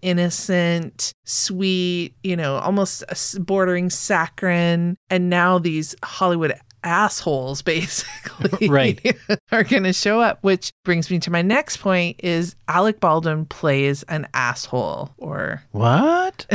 innocent, 0.00 1.12
sweet, 1.24 2.14
you 2.22 2.34
know, 2.34 2.56
almost 2.56 3.04
bordering 3.44 3.90
saccharine. 3.90 4.96
And 5.10 5.28
now 5.28 5.58
these 5.58 5.94
Hollywood 6.02 6.54
assholes 6.84 7.62
basically 7.74 8.68
Right. 8.68 9.16
are 9.52 9.64
going 9.64 9.82
to 9.84 9.92
show 9.92 10.20
up 10.20 10.38
which 10.42 10.72
brings 10.84 11.10
me 11.10 11.18
to 11.20 11.30
my 11.30 11.42
next 11.42 11.78
point 11.78 12.20
is 12.22 12.54
Alec 12.68 13.00
Baldwin 13.00 13.46
plays 13.46 14.02
an 14.04 14.26
asshole 14.34 15.10
or 15.18 15.62
What? 15.72 16.46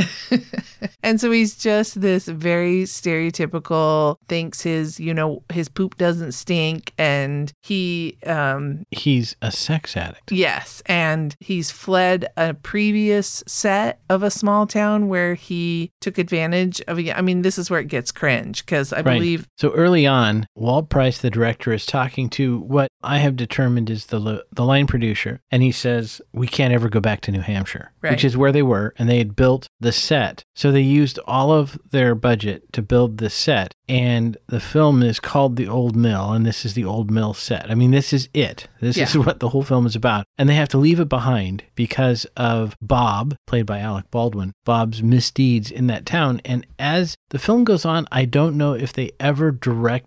and 1.04 1.20
so 1.20 1.32
he's 1.32 1.56
just 1.58 2.00
this 2.00 2.28
very 2.28 2.84
stereotypical 2.84 4.18
thinks 4.28 4.62
his 4.62 5.00
you 5.00 5.14
know 5.14 5.44
his 5.52 5.70
poop 5.70 5.98
doesn't 5.98 6.32
stink 6.34 6.94
and 6.98 7.52
he 7.62 8.18
um 8.26 8.84
He's 8.92 9.36
a 9.42 9.52
sex 9.52 9.96
addict. 9.96 10.32
Yes, 10.32 10.82
and 10.86 11.36
he's 11.40 11.72
fled 11.72 12.28
a 12.38 12.54
previous 12.54 13.44
set 13.48 14.00
of 14.10 14.24
a 14.24 14.32
small 14.32 14.68
town 14.68 15.08
where 15.08 15.36
he 15.36 15.92
took 16.02 16.18
advantage 16.18 16.82
of. 16.82 17.00
A, 17.00 17.18
I 17.18 17.22
mean, 17.22 17.42
this 17.44 17.58
is 17.58 17.70
where 17.70 17.80
it 17.80 17.88
gets 17.88 18.12
cringe 18.12 18.66
because 18.66 18.92
I 18.94 18.98
Right. 19.02 19.16
believe 19.16 19.48
So 19.58 19.72
early 19.72 20.06
on, 20.08 20.19
Walt 20.56 20.90
Price, 20.90 21.18
the 21.20 21.30
director, 21.30 21.72
is 21.74 21.86
talking 21.86 22.30
to 22.32 22.60
what 22.60 22.90
I 23.02 23.20
have 23.20 23.36
determined 23.36 23.90
is 23.90 24.08
the 24.08 24.20
lo- 24.20 24.42
the 24.52 24.66
line 24.66 24.88
producer, 24.88 25.40
and 25.52 25.64
he 25.64 25.72
says 25.72 26.22
we 26.34 26.48
can't 26.48 26.74
ever 26.74 26.90
go 26.90 27.00
back 27.00 27.22
to 27.22 27.32
New 27.32 27.42
Hampshire, 27.42 27.92
Right. 28.02 28.12
which 28.12 28.24
is 28.26 28.36
where 28.38 28.52
they 28.52 28.62
were, 28.64 28.94
and 28.98 29.08
they 29.10 29.18
had 29.20 29.36
built 29.36 29.68
the 29.80 29.92
set. 29.92 30.44
So 30.56 30.72
they 30.72 30.82
used 30.82 31.20
all 31.26 31.52
of 31.52 31.80
their 31.92 32.16
budget 32.16 32.72
to 32.74 32.82
build 32.82 33.18
the 33.20 33.30
set, 33.30 33.74
and 33.88 34.38
the 34.48 34.60
film 34.60 35.02
is 35.02 35.20
called 35.20 35.56
The 35.56 35.68
Old 35.68 35.96
Mill, 35.96 36.32
and 36.34 36.46
this 36.46 36.66
is 36.66 36.74
the 36.74 36.86
Old 36.86 37.10
Mill 37.10 37.34
set. 37.34 37.72
I 37.72 37.76
mean, 37.76 37.92
this 37.92 38.12
is 38.12 38.28
it. 38.34 38.68
This 38.82 38.98
is 38.98 39.18
what 39.26 39.40
the 39.40 39.50
whole 39.50 39.64
film 39.64 39.86
is 39.86 39.96
about, 39.96 40.26
and 40.38 40.50
they 40.50 40.56
have 40.56 40.70
to 40.70 40.78
leave 40.78 41.00
it 41.00 41.10
behind 41.10 41.64
because 41.76 42.26
of 42.36 42.76
Bob, 42.82 43.36
played 43.48 43.66
by 43.66 43.80
Alec 43.80 44.12
Baldwin, 44.12 44.52
Bob's 44.66 45.02
misdeeds 45.02 45.72
in 45.72 45.88
that 45.88 46.06
town. 46.06 46.42
And 46.44 46.68
as 46.78 47.16
the 47.30 47.40
film 47.40 47.64
goes 47.64 47.86
on, 47.86 48.08
I 48.12 48.26
don't 48.26 48.58
know 48.58 48.74
if 48.74 48.92
they 48.92 49.12
ever 49.20 49.52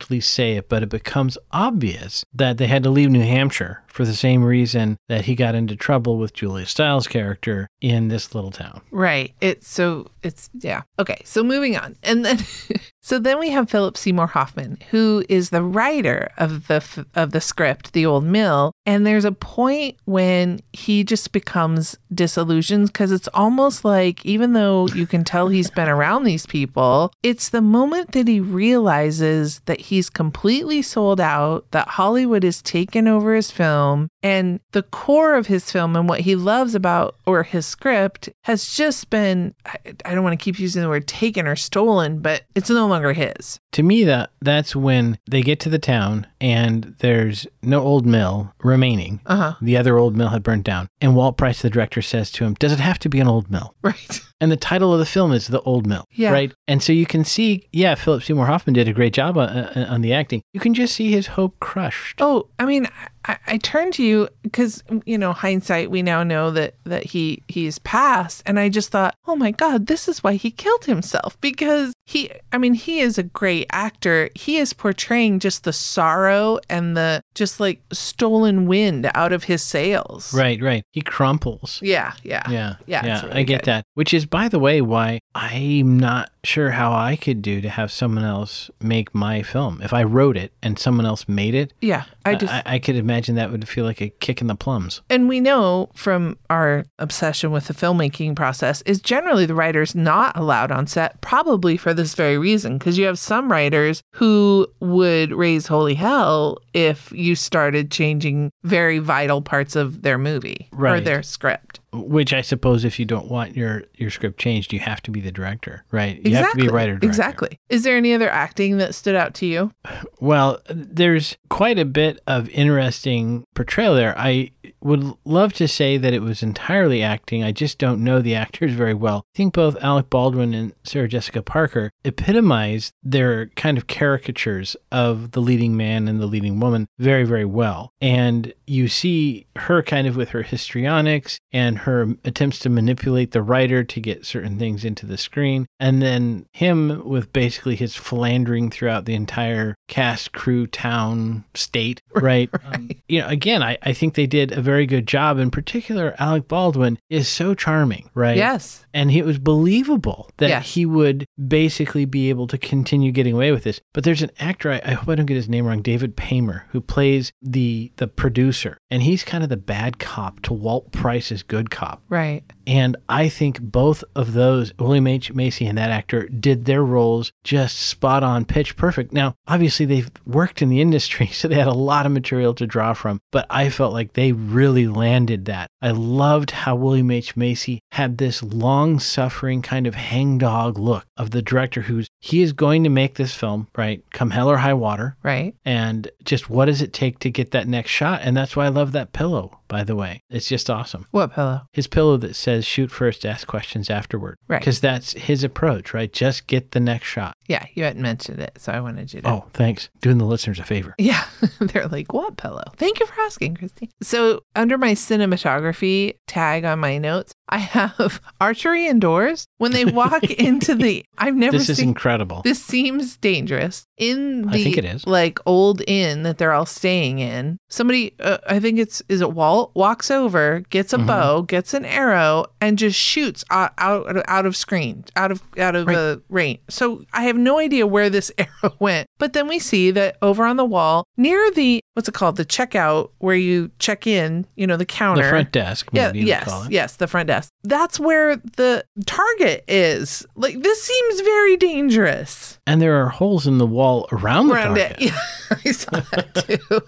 directly 0.03 0.21
say 0.21 0.57
it, 0.57 0.69
but 0.69 0.83
it 0.83 0.89
becomes 0.89 1.39
obvious 1.53 2.25
that 2.35 2.59
they 2.59 2.67
had 2.67 2.83
to 2.83 2.91
leave 2.91 3.09
New 3.11 3.23
Hampshire 3.23 3.83
for 3.93 4.07
the 4.07 4.15
same 4.15 4.43
reason 4.43 4.97
that 5.09 5.27
he 5.27 5.35
got 5.35 5.55
into 5.55 5.77
trouble 5.77 6.17
with 6.17 6.33
Julia 6.33 6.65
Stiles' 6.65 7.07
character 7.07 7.69
in 7.83 8.09
this 8.09 8.35
little 8.35 8.51
town. 8.51 8.81
Right. 8.91 9.35
It's 9.41 9.69
so 9.69 10.09
it's 10.23 10.49
yeah. 10.59 10.83
Okay, 10.99 11.21
so 11.25 11.45
moving 11.45 11.77
on. 11.77 11.97
And 12.03 12.25
then 12.25 12.39
so 13.03 13.19
then 13.19 13.39
we 13.39 13.51
have 13.51 13.69
Philip 13.69 13.97
Seymour 13.99 14.29
Hoffman, 14.29 14.79
who 14.91 15.23
is 15.29 15.51
the 15.51 15.63
writer 15.63 16.31
of 16.39 16.69
the 16.69 16.77
f- 16.77 17.05
of 17.15 17.33
the 17.33 17.41
script, 17.41 17.93
The 17.93 18.07
Old 18.07 18.25
Mill, 18.25 18.73
and 18.87 19.07
there's 19.07 19.27
a 19.27 19.33
point 19.33 19.97
when 20.07 20.61
he 20.73 21.05
just 21.05 21.33
becomes 21.33 21.97
disillusioned 22.15 22.95
cuz 22.95 23.13
it's 23.13 23.29
almost 23.35 23.85
like 23.85 24.25
even 24.25 24.55
though 24.55 24.89
you 24.89 25.07
can 25.07 25.23
tell 25.23 25.49
he's 25.49 25.71
been 25.71 25.89
around 25.97 26.25
these 26.25 26.47
people, 26.47 27.13
it's 27.23 27.51
the 27.51 27.61
moment 27.61 28.13
that 28.13 28.27
he 28.27 28.41
realizes 28.41 29.61
that 29.67 29.81
he's 29.83 30.09
completely 30.09 30.81
sold 30.81 31.21
out, 31.21 31.67
that 31.73 31.89
Hollywood 31.89 32.45
is 32.45 32.63
taken 32.63 33.07
over 33.07 33.35
his 33.35 33.51
film, 33.51 33.82
home 33.83 34.09
and 34.23 34.61
the 34.73 34.83
core 34.83 35.35
of 35.35 35.47
his 35.47 35.71
film 35.71 35.97
and 35.97 36.09
what 36.09 36.21
he 36.21 36.37
loves 36.37 36.75
about 36.75 37.17
or 37.27 37.43
his 37.43 37.67
script 37.67 38.29
has 38.45 38.69
just 38.69 39.11
been 39.11 39.55
I, 39.67 40.15
don't 40.15 40.23
want 40.23 40.39
to 40.39 40.43
keep 40.43 40.59
using 40.59 40.83
the 40.83 40.89
word 40.89 41.09
taken 41.09 41.47
or 41.47 41.57
stolen, 41.57 42.21
but 42.21 42.43
it's 42.55 42.71
no 42.71 42.87
longer 42.87 43.13
his. 43.13 43.59
To 43.73 43.83
me, 43.83 44.05
that 44.05 44.31
that's 44.41 44.77
when 44.77 45.19
they 45.31 45.43
get 45.43 45.61
to 45.61 45.69
the 45.69 45.79
town 45.79 46.27
and 46.41 46.95
there's 46.99 47.47
no 47.63 47.81
old 47.81 48.07
mill 48.07 48.53
remaining. 48.63 49.21
Uh-huh. 49.27 49.55
The 49.61 49.77
other 49.77 49.99
old 49.99 50.17
mill 50.17 50.29
had 50.29 50.43
burnt 50.43 50.65
down. 50.65 50.89
And 51.01 51.17
Walt 51.17 51.37
Price, 51.37 51.63
the 51.63 51.71
director, 51.71 52.03
says 52.03 52.31
to 52.33 52.45
him, 52.45 52.55
Does 52.55 52.73
it 52.73 52.81
have 52.81 52.99
to 53.01 53.09
be 53.09 53.21
an 53.21 53.29
old 53.29 53.51
mill? 53.51 53.75
Right. 53.83 54.21
And 54.43 54.51
the 54.51 54.57
title 54.57 54.93
of 54.93 54.99
the 54.99 55.07
film 55.07 55.31
is 55.31 55.47
The 55.47 55.61
Old 55.61 55.87
Mill. 55.87 56.05
Yeah. 56.11 56.33
Right. 56.33 56.53
And 56.67 56.83
so 56.83 56.93
you 56.93 57.07
can 57.07 57.25
see, 57.25 57.69
yeah, 57.71 57.95
Philip 57.95 58.25
Seymour 58.25 58.47
Hoffman 58.47 58.75
did 58.75 58.89
a 58.89 58.93
great 58.93 59.13
job 59.13 59.39
on, 59.39 59.49
uh, 59.49 59.87
on 59.89 60.01
the 60.01 60.13
acting. 60.13 60.43
You 60.53 60.59
can 60.59 60.75
just 60.75 60.97
see 60.97 61.13
his 61.13 61.29
hope 61.29 61.61
crushed. 61.61 62.21
Oh, 62.21 62.49
I 62.59 62.65
mean, 62.65 62.89
I, 63.25 63.39
I 63.47 63.59
turn 63.59 63.93
to 63.93 64.03
you 64.03 64.12
because 64.43 64.83
you 65.05 65.19
know 65.19 65.33
hindsight. 65.33 65.91
We 65.91 66.03
now 66.03 66.23
know 66.23 66.51
that 66.53 66.75
that 66.85 67.05
he 67.05 67.43
he's 67.49 67.79
passed, 67.81 68.43
and 68.47 68.59
I 68.59 68.69
just 68.69 68.91
thought, 68.91 69.15
oh 69.27 69.37
my 69.37 69.51
God, 69.51 69.87
this 69.87 70.09
is 70.09 70.23
why 70.25 70.35
he 70.35 70.51
killed 70.51 70.85
himself 70.85 71.41
because 71.41 71.93
he. 72.07 72.31
I 72.53 72.59
mean, 72.59 72.75
he 72.75 73.01
is 73.01 73.19
a 73.19 73.23
great 73.23 73.67
actor. 73.73 74.29
He 74.35 74.59
is 74.59 74.73
portraying 74.73 75.39
just 75.41 75.65
the 75.65 75.73
sorrow 75.73 76.59
and 76.69 76.97
the 76.97 77.23
just 77.35 77.61
like 77.61 77.81
stolen 77.93 78.67
wind 78.67 79.11
out 79.15 79.33
of 79.33 79.45
his 79.45 79.63
sails. 79.63 80.35
Right, 80.35 80.61
right. 80.61 80.83
He 80.93 81.01
crumples. 81.01 81.79
Yeah. 81.83 82.13
Yeah. 82.23 82.43
Yeah. 82.51 82.75
Yeah, 82.87 83.07
Yeah. 83.07 83.23
really 83.27 83.41
I 83.41 83.43
get 83.45 83.61
good. 83.63 83.67
that. 83.67 83.85
Which 83.95 84.13
is, 84.13 84.27
by 84.27 84.49
the 84.49 84.59
way, 84.59 84.81
why 84.83 85.21
I'm 85.35 85.99
not 85.99 86.31
sure 86.45 86.71
how 86.73 86.93
I 86.93 87.17
could 87.17 87.41
do 87.41 87.61
to 87.63 87.71
have 87.71 87.91
someone 87.91 88.25
else 88.25 88.71
make 88.81 89.15
my 89.15 89.43
film. 89.43 89.81
If 89.83 89.93
I 89.95 90.03
wrote 90.03 90.37
it 90.37 90.53
and 90.63 90.79
someone 90.79 91.07
else 91.07 91.27
made 91.29 91.55
it, 91.55 91.73
Yeah. 91.81 92.05
I 92.25 92.35
just 92.35 92.53
I, 92.53 92.63
I 92.67 92.79
could 92.79 92.97
imagine 92.97 93.37
that 93.37 93.51
would 93.51 93.67
feel 93.69 93.85
like 93.85 94.02
a 94.03 94.11
kick 94.21 94.41
in 94.41 94.47
the 94.47 94.55
plums. 94.55 95.03
And 95.09 95.29
we 95.29 95.41
know 95.41 95.91
from 95.95 96.37
our 96.51 96.85
obsession 96.99 97.51
with 97.51 97.69
the 97.69 97.75
filmmaking 97.75 98.37
process 98.37 98.83
is 98.83 99.01
generally 99.01 99.47
the 99.47 99.55
writer's 99.55 99.95
not 99.95 100.37
allowed 100.37 100.71
on 100.71 100.87
set, 100.87 101.21
probably 101.21 101.77
for 101.77 101.95
this 101.95 102.15
very 102.15 102.39
reason, 102.39 102.79
because 102.79 102.99
you 102.99 103.07
have 103.07 103.19
some 103.19 103.51
writers 103.51 104.03
who 104.15 104.67
would 104.81 105.33
raise 105.33 105.67
holy 105.67 105.95
hell 105.95 106.59
if 106.75 107.11
you 107.13 107.35
started 107.35 107.91
changing 107.91 108.51
very 108.63 108.99
vital 108.99 109.43
parts 109.43 109.77
of 109.77 110.03
their 110.03 110.19
movie 110.19 110.69
or 110.73 111.01
their 111.01 111.23
script. 111.23 111.81
Which 111.93 112.33
I 112.33 112.41
suppose 112.41 112.85
if 112.85 112.99
you 112.99 113.05
don't 113.05 113.29
want 113.31 113.55
your, 113.55 113.85
your 113.97 114.11
script 114.11 114.41
changed, 114.41 114.73
you 114.73 114.81
have 114.81 115.03
to 115.03 115.11
be 115.11 115.21
the 115.21 115.31
director, 115.31 115.85
right? 115.91 116.17
Exactly. 116.17 116.31
You 116.31 116.37
have 116.37 116.51
to 116.53 116.57
be 116.57 116.67
a 116.67 116.73
writer 116.73 116.93
director. 116.93 117.07
Exactly. 117.07 117.61
Is 117.69 117.83
there 117.85 117.97
any 117.97 118.15
other 118.15 118.31
acting 118.31 118.79
that 118.79 118.95
stood 118.95 119.15
out 119.15 119.35
to 119.35 119.47
you? 119.47 119.73
Well, 120.19 120.61
there's 120.71 121.37
quite 121.51 121.79
a 121.79 121.85
bit 121.85 122.21
of 122.27 122.49
interesting 122.49 123.45
portrayal 123.55 123.95
there. 123.95 124.17
I 124.19 124.53
would 124.81 125.15
love 125.25 125.53
to 125.55 125.69
say 125.69 125.97
that 125.97 126.13
it 126.13 126.23
was 126.23 126.43
entirely 126.43 127.03
acting. 127.03 127.43
I 127.43 127.53
just 127.53 127.79
don't 127.79 128.03
know 128.05 128.21
the 128.21 128.35
actors 128.35 128.73
very 128.73 128.95
well. 128.95 129.25
I 129.35 129.37
think 129.37 129.55
both 129.55 129.83
Alec 129.83 130.11
Baldwin 130.11 130.55
and 130.55 130.73
Sarah 130.85 131.09
Jessica 131.09 131.43
Parker 131.43 131.91
epitomize 132.05 132.93
their 133.03 133.47
kind 133.49 133.79
of 133.79 133.87
caricatures 133.87 134.77
of 134.91 135.33
the 135.33 135.41
leading 135.41 135.77
man 135.77 136.09
and 136.09 136.21
the 136.21 136.27
leading 136.27 136.61
woman 136.61 136.89
very, 136.99 137.25
very 137.25 137.45
well. 137.45 137.91
And 138.01 138.53
you 138.67 138.89
see 138.89 139.47
her 139.57 139.83
kind 139.83 140.07
of 140.07 140.17
with 140.17 140.31
her 140.31 140.43
histrionics 140.43 141.39
and 141.53 141.79
her 141.79 142.15
attempts 142.25 142.59
to 142.61 142.71
manipulate 142.71 143.33
the 143.33 143.43
writer 143.43 143.85
to 143.85 144.01
get 144.01 144.27
certain 144.27 144.59
things 144.59 144.85
into 144.85 145.07
the 145.07 145.19
screen. 145.19 145.67
And 145.79 146.01
then 146.01 146.47
him 146.53 147.03
with 147.05 147.33
basically 147.33 147.77
his 147.77 147.97
philandering 147.97 148.71
throughout 148.71 149.05
the 149.05 149.15
entire 149.15 149.77
cast, 149.89 150.33
crew, 150.33 150.67
town, 150.67 151.45
state, 151.55 152.01
right? 152.15 152.51
Um, 152.65 152.91
you 153.09 153.21
know, 153.21 153.29
again, 153.29 153.63
I, 153.63 153.79
I 153.83 153.93
think 153.93 154.15
they 154.15 154.27
did 154.27 154.52
a 154.53 154.61
very 154.61 154.87
good 154.87 155.07
job. 155.07 155.39
In 155.39 155.51
particular, 155.51 156.15
Alec 156.19 156.49
Baldwin 156.49 156.99
is 157.11 157.29
so 157.29 157.55
charming, 157.55 158.11
right? 158.15 158.37
Yes. 158.37 158.85
And 158.95 159.11
it 159.11 159.25
was 159.25 159.39
believable 159.39 160.31
that 160.37 160.63
he 160.63 160.87
would 160.87 161.27
basically 161.49 162.05
be 162.05 162.29
able 162.29 162.47
to 162.49 162.59
continue 162.59 163.13
getting 163.13 163.35
away 163.35 163.53
with 163.53 163.65
this. 163.65 163.81
But 163.93 164.05
there's 164.05 164.23
an 164.23 164.31
actor, 164.39 164.71
I, 164.71 164.81
I 164.85 164.93
hope 164.93 165.09
I 165.09 165.15
don't 165.15 165.27
get 165.27 165.35
his 165.35 165.49
name 165.49 165.67
wrong, 165.67 165.83
David 165.83 166.17
Paymer, 166.17 166.65
who 166.71 166.81
plays 166.81 167.33
the 167.41 167.93
the 167.97 168.07
producer. 168.07 168.79
And 168.91 169.03
he's 169.03 169.25
kind 169.25 169.43
of 169.43 169.51
the 169.51 169.57
bad 169.57 169.99
cop 169.99 170.41
to 170.43 170.53
Walt 170.53 170.93
Price's 170.93 171.43
good 171.43 171.71
cop. 171.71 172.03
Right. 172.09 172.45
And 172.67 172.97
I 173.09 173.29
think 173.29 173.61
both 173.61 174.05
of 174.15 174.33
those, 174.33 174.73
William 174.79 175.07
H. 175.07 175.33
Macy 175.33 175.67
and 175.67 175.79
that 175.79 175.91
actor, 175.91 176.29
did 176.29 176.65
their 176.65 176.85
roles 176.85 177.33
just 177.45 177.79
spot 177.79 178.23
on, 178.23 178.45
pitch 178.45 178.77
perfect. 178.77 179.13
Now, 179.13 179.35
obviously, 179.49 179.87
they've 179.87 180.11
worked 180.27 180.63
in 180.63 180.69
the 180.69 180.81
industry, 180.81 181.27
so 181.33 181.49
they 181.49 181.57
had 181.57 181.67
a 181.67 181.73
lot 181.73 182.07
of 182.07 182.13
material 182.13 182.55
to 182.55 182.67
draw 182.67 182.93
from, 182.95 183.21
but 183.31 183.47
I 183.51 183.69
felt 183.71 183.93
like 183.93 184.13
they 184.13 184.33
really 184.33 184.87
landed 184.87 185.47
that. 185.47 185.69
I 185.81 185.91
loved 185.91 186.53
how 186.53 186.77
William 186.77 187.11
H. 187.11 187.37
Macy 187.37 187.81
had 187.93 188.19
this 188.19 188.43
long 188.43 188.99
suffering 189.01 189.63
kind 189.63 189.87
of 189.87 189.95
hangdog 189.95 190.79
look 190.79 191.05
of 191.17 191.31
the 191.31 191.43
director 191.43 191.83
who's, 191.83 192.09
he 192.21 192.43
is 192.43 192.53
going 192.53 192.85
to 192.85 192.91
make 192.91 193.15
this 193.15 193.35
film, 193.35 193.67
right? 193.77 194.05
Come 194.11 194.31
hell 194.31 194.49
or 194.49 194.59
high 194.59 194.75
water. 194.75 195.17
Right. 195.23 195.55
And 195.65 196.09
just 196.25 196.49
what 196.49 196.67
does 196.67 196.81
it 196.83 196.93
take 196.93 197.19
to 197.21 197.31
get 197.31 197.51
that 197.51 197.67
next 197.67 197.91
shot? 197.91 198.21
And 198.23 198.37
that's 198.37 198.55
why 198.55 198.67
I 198.67 198.69
love 198.69 198.93
that 198.93 199.13
pillow, 199.13 199.61
by 199.69 199.83
the 199.83 199.97
way. 199.97 200.23
It's 200.31 200.49
just 200.49 200.71
awesome 200.71 201.07
What 201.11 201.33
pillow? 201.33 201.63
his 201.73 201.87
pillow 201.87 202.17
that 202.19 202.37
says 202.37 202.52
shoot 202.61 202.91
first, 202.91 203.25
ask 203.25 203.47
questions 203.47 203.89
afterward. 203.89 204.37
Right. 204.49 204.61
Because 204.61 204.81
that's 204.81 205.13
his 205.13 205.43
approach, 205.43 205.95
right? 205.95 206.13
Just 206.13 206.47
get 206.47 206.73
the 206.73 206.81
next 206.81 207.07
shot. 207.07 207.37
Yeah, 207.49 207.67
you 207.75 207.85
hadn't 207.85 208.03
mentioned 208.03 208.41
it, 208.41 208.53
so 208.59 208.73
I 208.73 208.81
wanted 208.81 209.13
you 209.13 209.21
to. 209.23 209.29
Oh, 209.29 209.45
thanks. 209.53 209.89
Doing 210.01 210.19
the 210.19 210.25
listeners 210.25 210.59
a 210.59 210.65
favor. 210.65 210.95
Yeah, 210.99 211.25
they're 211.61 211.89
like, 211.89 212.13
what 212.13 212.37
pillow? 212.37 212.65
Thank 212.77 213.01
you 213.01 213.07
for 213.07 213.21
asking, 213.23 213.57
Christi. 213.57 213.91
So, 214.03 214.43
under 214.55 214.79
my 214.79 214.93
cinematography 214.93 216.17
tag 216.27 216.65
on 216.65 216.79
my 216.79 216.99
notes, 216.99 217.35
I 217.49 217.59
have 217.59 218.21
archery 218.41 218.87
indoors. 218.87 219.47
When 219.59 219.73
they 219.73 219.85
walk 219.85 220.23
into 220.31 220.75
the, 220.75 221.05
I've 221.19 221.35
never 221.37 221.57
This 221.59 221.69
is 221.69 221.79
incredible. 221.81 222.43
this 222.43 222.63
seems 222.63 223.17
dangerous. 223.17 223.87
In 223.99 224.43
the 224.43 224.49
I 224.59 224.63
think 224.63 224.77
it 224.79 224.85
is. 224.85 225.07
like 225.07 225.39
old 225.47 225.83
inn 225.87 226.23
that 226.25 226.39
they're 226.39 226.53
all 226.53 226.67
staying 226.67 227.19
in, 227.21 227.59
somebody, 227.69 228.15
uh, 228.21 228.39
I 228.49 228.59
think 228.59 228.79
it's 228.79 229.03
is 229.09 229.21
it 229.21 229.33
Walt, 229.33 229.71
walks 229.75 230.11
over, 230.11 230.61
gets 230.71 230.93
a 230.93 230.99
Mhm. 230.99 231.07
bow, 231.07 231.43
gets 231.43 231.73
an 231.75 231.85
arrow, 231.85 232.47
and 232.61 232.79
just 232.79 232.99
shoots 232.99 233.45
out 233.51 233.73
out, 233.79 234.23
out 234.29 234.47
of 234.47 234.57
screen, 234.57 235.05
out 235.15 235.31
of 235.31 235.43
out 235.59 235.77
of 235.77 235.87
Right. 235.87 235.97
uh, 235.97 236.17
range. 236.29 236.59
So 236.69 237.05
I 237.13 237.23
have 237.25 237.32
no 237.37 237.59
idea 237.59 237.87
where 237.87 238.11
this 238.11 238.31
arrow 238.39 238.75
went. 238.79 239.09
But 239.19 239.33
then 239.33 239.49
we 239.49 239.59
see 239.59 239.91
that 239.93 240.17
over 240.23 240.45
on 240.45 240.57
the 240.57 240.65
wall 240.65 241.07
near 241.17 241.51
the 241.53 241.81
what's 241.95 242.09
it 242.09 242.15
called, 242.15 242.37
the 242.37 242.45
checkout 242.45 243.11
where 243.19 243.37
you 243.37 243.71
check 243.79 244.07
in, 244.07 244.47
you 244.57 244.67
know, 244.67 244.77
the 244.77 244.87
counter. 244.87 245.23
the 245.23 245.29
front 245.29 245.53
desk, 245.53 245.89
Yeah, 245.93 246.13
yes, 246.15 246.45
call 246.45 246.63
it. 246.65 246.73
yes, 246.73 246.97
the 246.97 247.07
front 247.07 247.27
desk. 247.27 247.51
That's 247.65 248.01
where 248.01 248.37
the 248.37 248.85
target 249.07 249.65
is. 249.69 250.27
Like 250.37 250.63
this 250.63 250.83
seems 250.83 251.21
very 251.21 251.57
dangerous. 251.57 252.59
And 252.67 252.81
there 252.81 252.97
are 253.03 253.09
holes 253.09 253.47
in 253.47 253.59
the 253.59 253.67
wall 253.67 254.09
around 254.13 254.49
the 254.49 254.55
Around 254.55 254.77
target. 254.77 254.97
it. 255.01 255.13
Yeah, 255.53 255.59
I 255.67 255.73
saw 255.73 256.01
that 256.01 256.35
too. 256.35 256.81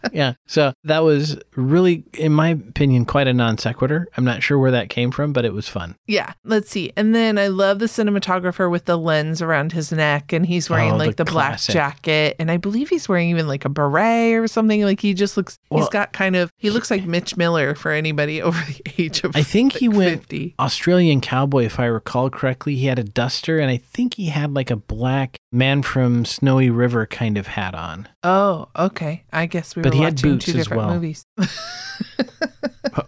yeah. 0.11 0.33
So 0.45 0.73
that 0.83 0.99
was 0.99 1.37
really, 1.55 2.03
in 2.17 2.31
my 2.31 2.49
opinion, 2.49 3.05
quite 3.05 3.27
a 3.27 3.33
non 3.33 3.57
sequitur. 3.57 4.07
I'm 4.17 4.25
not 4.25 4.43
sure 4.43 4.57
where 4.59 4.71
that 4.71 4.89
came 4.89 5.11
from, 5.11 5.33
but 5.33 5.45
it 5.45 5.53
was 5.53 5.67
fun. 5.67 5.95
yeah, 6.07 6.33
let's 6.43 6.69
see. 6.69 6.91
And 6.95 7.13
then 7.15 7.37
I 7.37 7.47
love 7.47 7.79
the 7.79 7.85
cinematographer 7.85 8.69
with 8.69 8.85
the 8.85 8.97
lens 8.97 9.41
around 9.41 9.71
his 9.71 9.91
neck 9.91 10.33
and 10.33 10.45
he's 10.45 10.69
oh, 10.69 10.73
wearing 10.75 10.91
Oh, 10.93 10.97
like 10.97 11.15
the 11.15 11.23
the, 11.23 11.31
black 11.31 11.59
jacket 11.59 12.35
and 12.39 12.49
I 12.51 12.57
believe 12.57 12.89
he's 12.89 13.07
wearing 13.07 13.29
even 13.29 13.47
like 13.47 13.65
a 13.65 13.69
beret 13.69 14.33
or 14.35 14.47
something. 14.47 14.83
Like 14.83 14.99
he 14.99 15.13
just 15.13 15.37
looks 15.37 15.57
Well- 15.69 15.79
he's 15.81 15.89
got 15.89 16.13
kind 16.13 16.35
of 16.35 16.51
he 16.57 16.69
looks 16.69 16.91
like 16.91 17.05
Mitch 17.05 17.37
Miller 17.37 17.75
for 17.75 17.91
anybody 17.91 18.41
over 18.41 18.59
the 18.65 18.81
age 19.01 19.23
of 19.23 19.35
I 19.35 19.43
think 19.43 19.73
he 19.73 19.87
went 19.89 20.21
50. 20.21 20.55
Australian 20.59 21.21
cowboy, 21.21 21.65
if 21.65 21.79
I 21.79 21.85
recall 21.85 22.29
correctly. 22.29 22.75
He 22.75 22.85
had 22.85 22.99
a 22.99 23.03
duster, 23.03 23.59
and 23.59 23.69
I 23.69 23.77
think 23.77 24.15
he 24.15 24.27
had 24.27 24.53
like 24.53 24.69
a 24.71 24.75
black 24.75 25.37
man 25.51 25.81
from 25.81 26.25
Snowy 26.25 26.69
River 26.69 27.05
kind 27.05 27.37
of 27.37 27.47
hat 27.47 27.73
on. 27.75 28.07
Oh, 28.23 28.67
okay. 28.75 29.23
I 29.33 29.45
guess 29.47 29.75
we 29.75 29.81
But 29.81 29.93
were 29.93 29.97
he 29.97 30.03
had 30.03 30.13
watching 30.13 30.31
boots 30.33 30.45
two 30.45 30.51
as 30.51 30.57
different 30.57 30.83
well. 30.83 30.93
movies. 30.93 31.25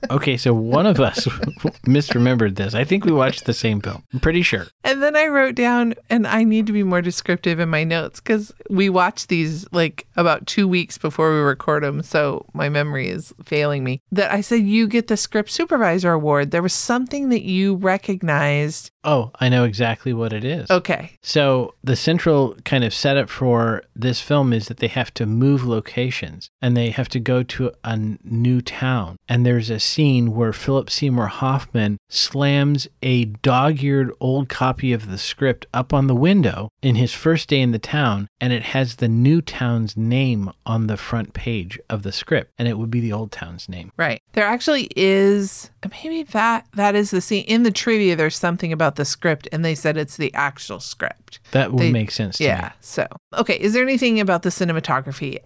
Okay, 0.09 0.37
so 0.37 0.53
one 0.53 0.85
of 0.85 0.99
us 0.99 1.25
misremembered 1.87 2.55
this. 2.55 2.73
I 2.73 2.83
think 2.83 3.03
we 3.03 3.11
watched 3.11 3.45
the 3.45 3.53
same 3.53 3.81
film. 3.81 4.03
I'm 4.13 4.19
pretty 4.19 4.41
sure. 4.41 4.67
And 4.83 5.01
then 5.01 5.15
I 5.15 5.25
wrote 5.27 5.55
down, 5.55 5.95
and 6.09 6.27
I 6.27 6.43
need 6.43 6.67
to 6.67 6.71
be 6.73 6.83
more 6.83 7.01
descriptive 7.01 7.59
in 7.59 7.67
my 7.69 7.83
notes 7.83 8.19
because 8.19 8.53
we 8.69 8.89
watched 8.89 9.27
these 9.29 9.65
like 9.71 10.05
about 10.15 10.45
two 10.45 10.67
weeks 10.67 10.97
before 10.97 11.31
we 11.33 11.39
record 11.39 11.83
them. 11.83 12.01
So 12.03 12.45
my 12.53 12.69
memory 12.69 13.09
is 13.09 13.33
failing 13.43 13.83
me. 13.83 14.01
That 14.11 14.31
I 14.31 14.41
said, 14.41 14.61
you 14.61 14.87
get 14.87 15.07
the 15.07 15.17
script 15.17 15.49
supervisor 15.49 16.13
award. 16.13 16.51
There 16.51 16.61
was 16.61 16.73
something 16.73 17.29
that 17.29 17.41
you 17.43 17.75
recognized. 17.75 18.91
Oh, 19.03 19.31
I 19.39 19.49
know 19.49 19.65
exactly 19.65 20.13
what 20.13 20.31
it 20.31 20.45
is. 20.45 20.69
Okay. 20.71 21.17
So 21.23 21.73
the 21.83 21.95
central 21.97 22.55
kind 22.63 22.83
of 22.85 22.93
setup 22.93 23.29
for 23.29 23.83
this 23.95 24.21
film 24.21 24.53
is 24.53 24.67
that 24.67 24.77
they 24.77 24.87
have 24.87 25.02
to 25.15 25.25
move 25.25 25.65
locations 25.65 26.49
and 26.61 26.77
they 26.77 26.91
have 26.91 27.09
to 27.09 27.19
go 27.19 27.41
to 27.43 27.71
a 27.83 27.97
new 28.23 28.61
town. 28.61 29.17
And 29.27 29.45
there's 29.45 29.69
a 29.69 29.79
scene 29.79 30.33
where 30.35 30.53
Philip 30.53 30.89
Seymour 30.89 31.27
Hoffman 31.27 31.97
slams 32.09 32.87
a 33.01 33.25
dog-eared 33.25 34.11
old 34.19 34.49
copy 34.49 34.93
of 34.93 35.09
the 35.09 35.17
script 35.17 35.65
up 35.73 35.93
on 35.93 36.07
the 36.07 36.15
window 36.15 36.69
in 36.81 36.95
his 36.95 37.13
first 37.13 37.49
day 37.49 37.59
in 37.61 37.71
the 37.71 37.79
town, 37.79 38.27
and 38.39 38.53
it 38.53 38.63
has 38.63 38.97
the 38.97 39.07
new 39.07 39.41
town's 39.41 39.97
name 39.97 40.51
on 40.65 40.87
the 40.87 40.97
front 40.97 41.33
page 41.33 41.79
of 41.89 42.03
the 42.03 42.11
script, 42.11 42.51
and 42.57 42.67
it 42.67 42.77
would 42.77 42.91
be 42.91 42.99
the 42.99 43.13
old 43.13 43.31
town's 43.31 43.67
name. 43.67 43.91
Right. 43.97 44.21
There 44.33 44.45
actually 44.45 44.89
is 44.95 45.69
maybe 46.03 46.23
that 46.23 46.65
that 46.73 46.95
is 46.95 47.11
the 47.11 47.21
scene 47.21 47.43
in 47.45 47.63
the 47.63 47.71
trivia. 47.71 48.15
There's 48.15 48.35
something 48.37 48.71
about 48.71 48.95
the 48.95 49.05
script, 49.05 49.47
and 49.51 49.63
they 49.65 49.75
said 49.75 49.97
it's 49.97 50.17
the 50.17 50.33
actual 50.33 50.79
script. 50.79 51.39
That 51.51 51.71
would 51.71 51.81
They- 51.83 51.91
make 51.91 52.11
sense 52.11 52.37
to 52.37 52.43
Yeah. 52.43 52.61
me. 52.61 52.69
So 52.81 53.07
okay. 53.37 53.57
Is 53.59 53.73
there 53.73 53.83
anything 53.83 54.19
about 54.19 54.43
the 54.43 54.49
cinematography 54.49 54.92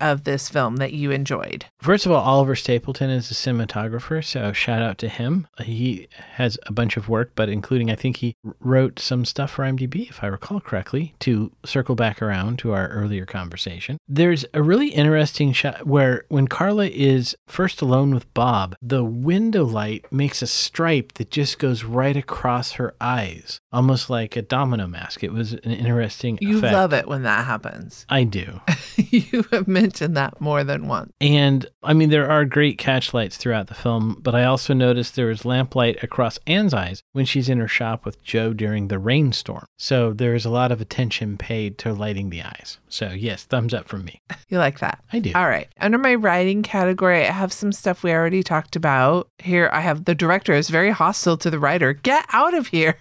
of 0.01 0.23
this 0.23 0.49
film 0.49 0.77
that 0.77 0.93
you 0.93 1.11
enjoyed? 1.11 1.65
First 1.79 2.05
of 2.05 2.11
all, 2.11 2.21
Oliver 2.23 2.55
Stapleton 2.55 3.09
is 3.09 3.31
a 3.31 3.33
cinematographer, 3.33 4.23
so 4.23 4.51
shout 4.53 4.81
out 4.81 4.97
to 4.99 5.09
him. 5.09 5.47
He 5.61 6.07
has 6.33 6.57
a 6.65 6.71
bunch 6.71 6.97
of 6.97 7.09
work, 7.09 7.31
but 7.35 7.49
including, 7.49 7.89
I 7.91 7.95
think 7.95 8.17
he 8.17 8.35
wrote 8.59 8.99
some 8.99 9.25
stuff 9.25 9.51
for 9.51 9.63
IMDb, 9.65 10.09
if 10.09 10.23
I 10.23 10.27
recall 10.27 10.59
correctly, 10.59 11.13
to 11.19 11.51
circle 11.65 11.95
back 11.95 12.21
around 12.21 12.59
to 12.59 12.73
our 12.73 12.87
earlier 12.89 13.25
conversation. 13.25 13.97
There's 14.07 14.45
a 14.53 14.61
really 14.61 14.89
interesting 14.89 15.53
shot 15.53 15.85
where 15.85 16.25
when 16.29 16.47
Carla 16.47 16.87
is 16.87 17.35
first 17.47 17.81
alone 17.81 18.13
with 18.13 18.31
Bob, 18.33 18.75
the 18.81 19.03
window 19.03 19.63
light 19.65 20.05
makes 20.11 20.41
a 20.41 20.47
stripe 20.47 21.13
that 21.13 21.31
just 21.31 21.59
goes 21.59 21.83
right 21.83 22.17
across 22.17 22.73
her 22.73 22.93
eyes, 22.99 23.59
almost 23.71 24.09
like 24.09 24.35
a 24.35 24.41
domino 24.41 24.87
mask. 24.87 25.23
It 25.23 25.31
was 25.31 25.53
an 25.53 25.71
interesting 25.71 26.37
You 26.41 26.57
effect. 26.57 26.73
love 26.73 26.93
it 26.93 27.07
when 27.07 27.23
that 27.23 27.45
happens. 27.45 28.05
I 28.09 28.23
do. 28.23 28.61
you 28.97 29.36
have 29.51 29.67
mentioned 29.67 30.15
that 30.17 30.39
more 30.41 30.63
than 30.63 30.87
once. 30.87 31.11
And 31.21 31.65
I 31.83 31.93
mean, 31.93 32.09
there 32.09 32.29
are 32.29 32.45
great 32.45 32.77
catch 32.77 33.13
lights 33.13 33.37
throughout 33.37 33.67
the 33.67 33.73
film, 33.73 34.17
but 34.21 34.35
I 34.35 34.43
also 34.43 34.73
noticed 34.73 35.15
there 35.15 35.31
is 35.31 35.45
lamplight 35.45 36.01
across 36.03 36.39
Anne's 36.47 36.73
eyes 36.73 37.01
when 37.13 37.25
she's 37.25 37.49
in 37.49 37.59
her 37.59 37.67
shop 37.67 38.05
with 38.05 38.23
Joe 38.23 38.53
during 38.53 38.87
the 38.87 38.99
rainstorm. 38.99 39.65
So 39.77 40.13
there 40.13 40.35
is 40.35 40.45
a 40.45 40.49
lot 40.49 40.71
of 40.71 40.81
attention 40.81 41.37
paid 41.37 41.77
to 41.79 41.93
lighting 41.93 42.29
the 42.29 42.43
eyes. 42.43 42.79
So, 42.89 43.09
yes, 43.09 43.43
thumbs 43.43 43.73
up 43.73 43.87
from 43.87 44.05
me. 44.05 44.21
You 44.49 44.59
like 44.59 44.79
that? 44.79 45.03
I 45.11 45.19
do. 45.19 45.33
All 45.35 45.49
right. 45.49 45.67
Under 45.81 45.97
my 45.97 46.15
writing 46.15 46.63
category, 46.63 47.27
I 47.27 47.31
have 47.31 47.51
some 47.51 47.73
stuff 47.73 48.01
we 48.01 48.13
already 48.13 48.43
talked 48.43 48.77
about. 48.77 49.27
Here, 49.39 49.69
I 49.73 49.81
have 49.81 50.05
the 50.05 50.15
director 50.15 50.53
is 50.53 50.69
very 50.69 50.89
hostile 50.91 51.35
to 51.39 51.49
the 51.49 51.59
writer. 51.59 51.91
Get 51.91 52.25
out 52.31 52.53
of 52.53 52.67
here, 52.67 52.95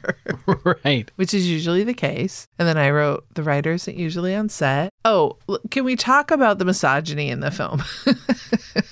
right. 0.85 1.09
which 1.15 1.33
is 1.33 1.49
usually 1.49 1.85
the 1.85 1.95
case. 1.95 2.49
And 2.59 2.67
then 2.67 2.77
I 2.77 2.91
wrote 2.91 3.27
the 3.35 3.45
writer 3.45 3.75
isn't 3.75 3.97
usually 3.97 4.35
on 4.35 4.49
set. 4.49 4.93
Oh, 5.05 5.39
can 5.71 5.85
we 5.85 5.95
talk 5.95 6.33
about 6.33 6.59
the 6.59 6.65
misogyny 6.65 7.29
in 7.31 7.39
the 7.39 7.53
film? 7.53 7.85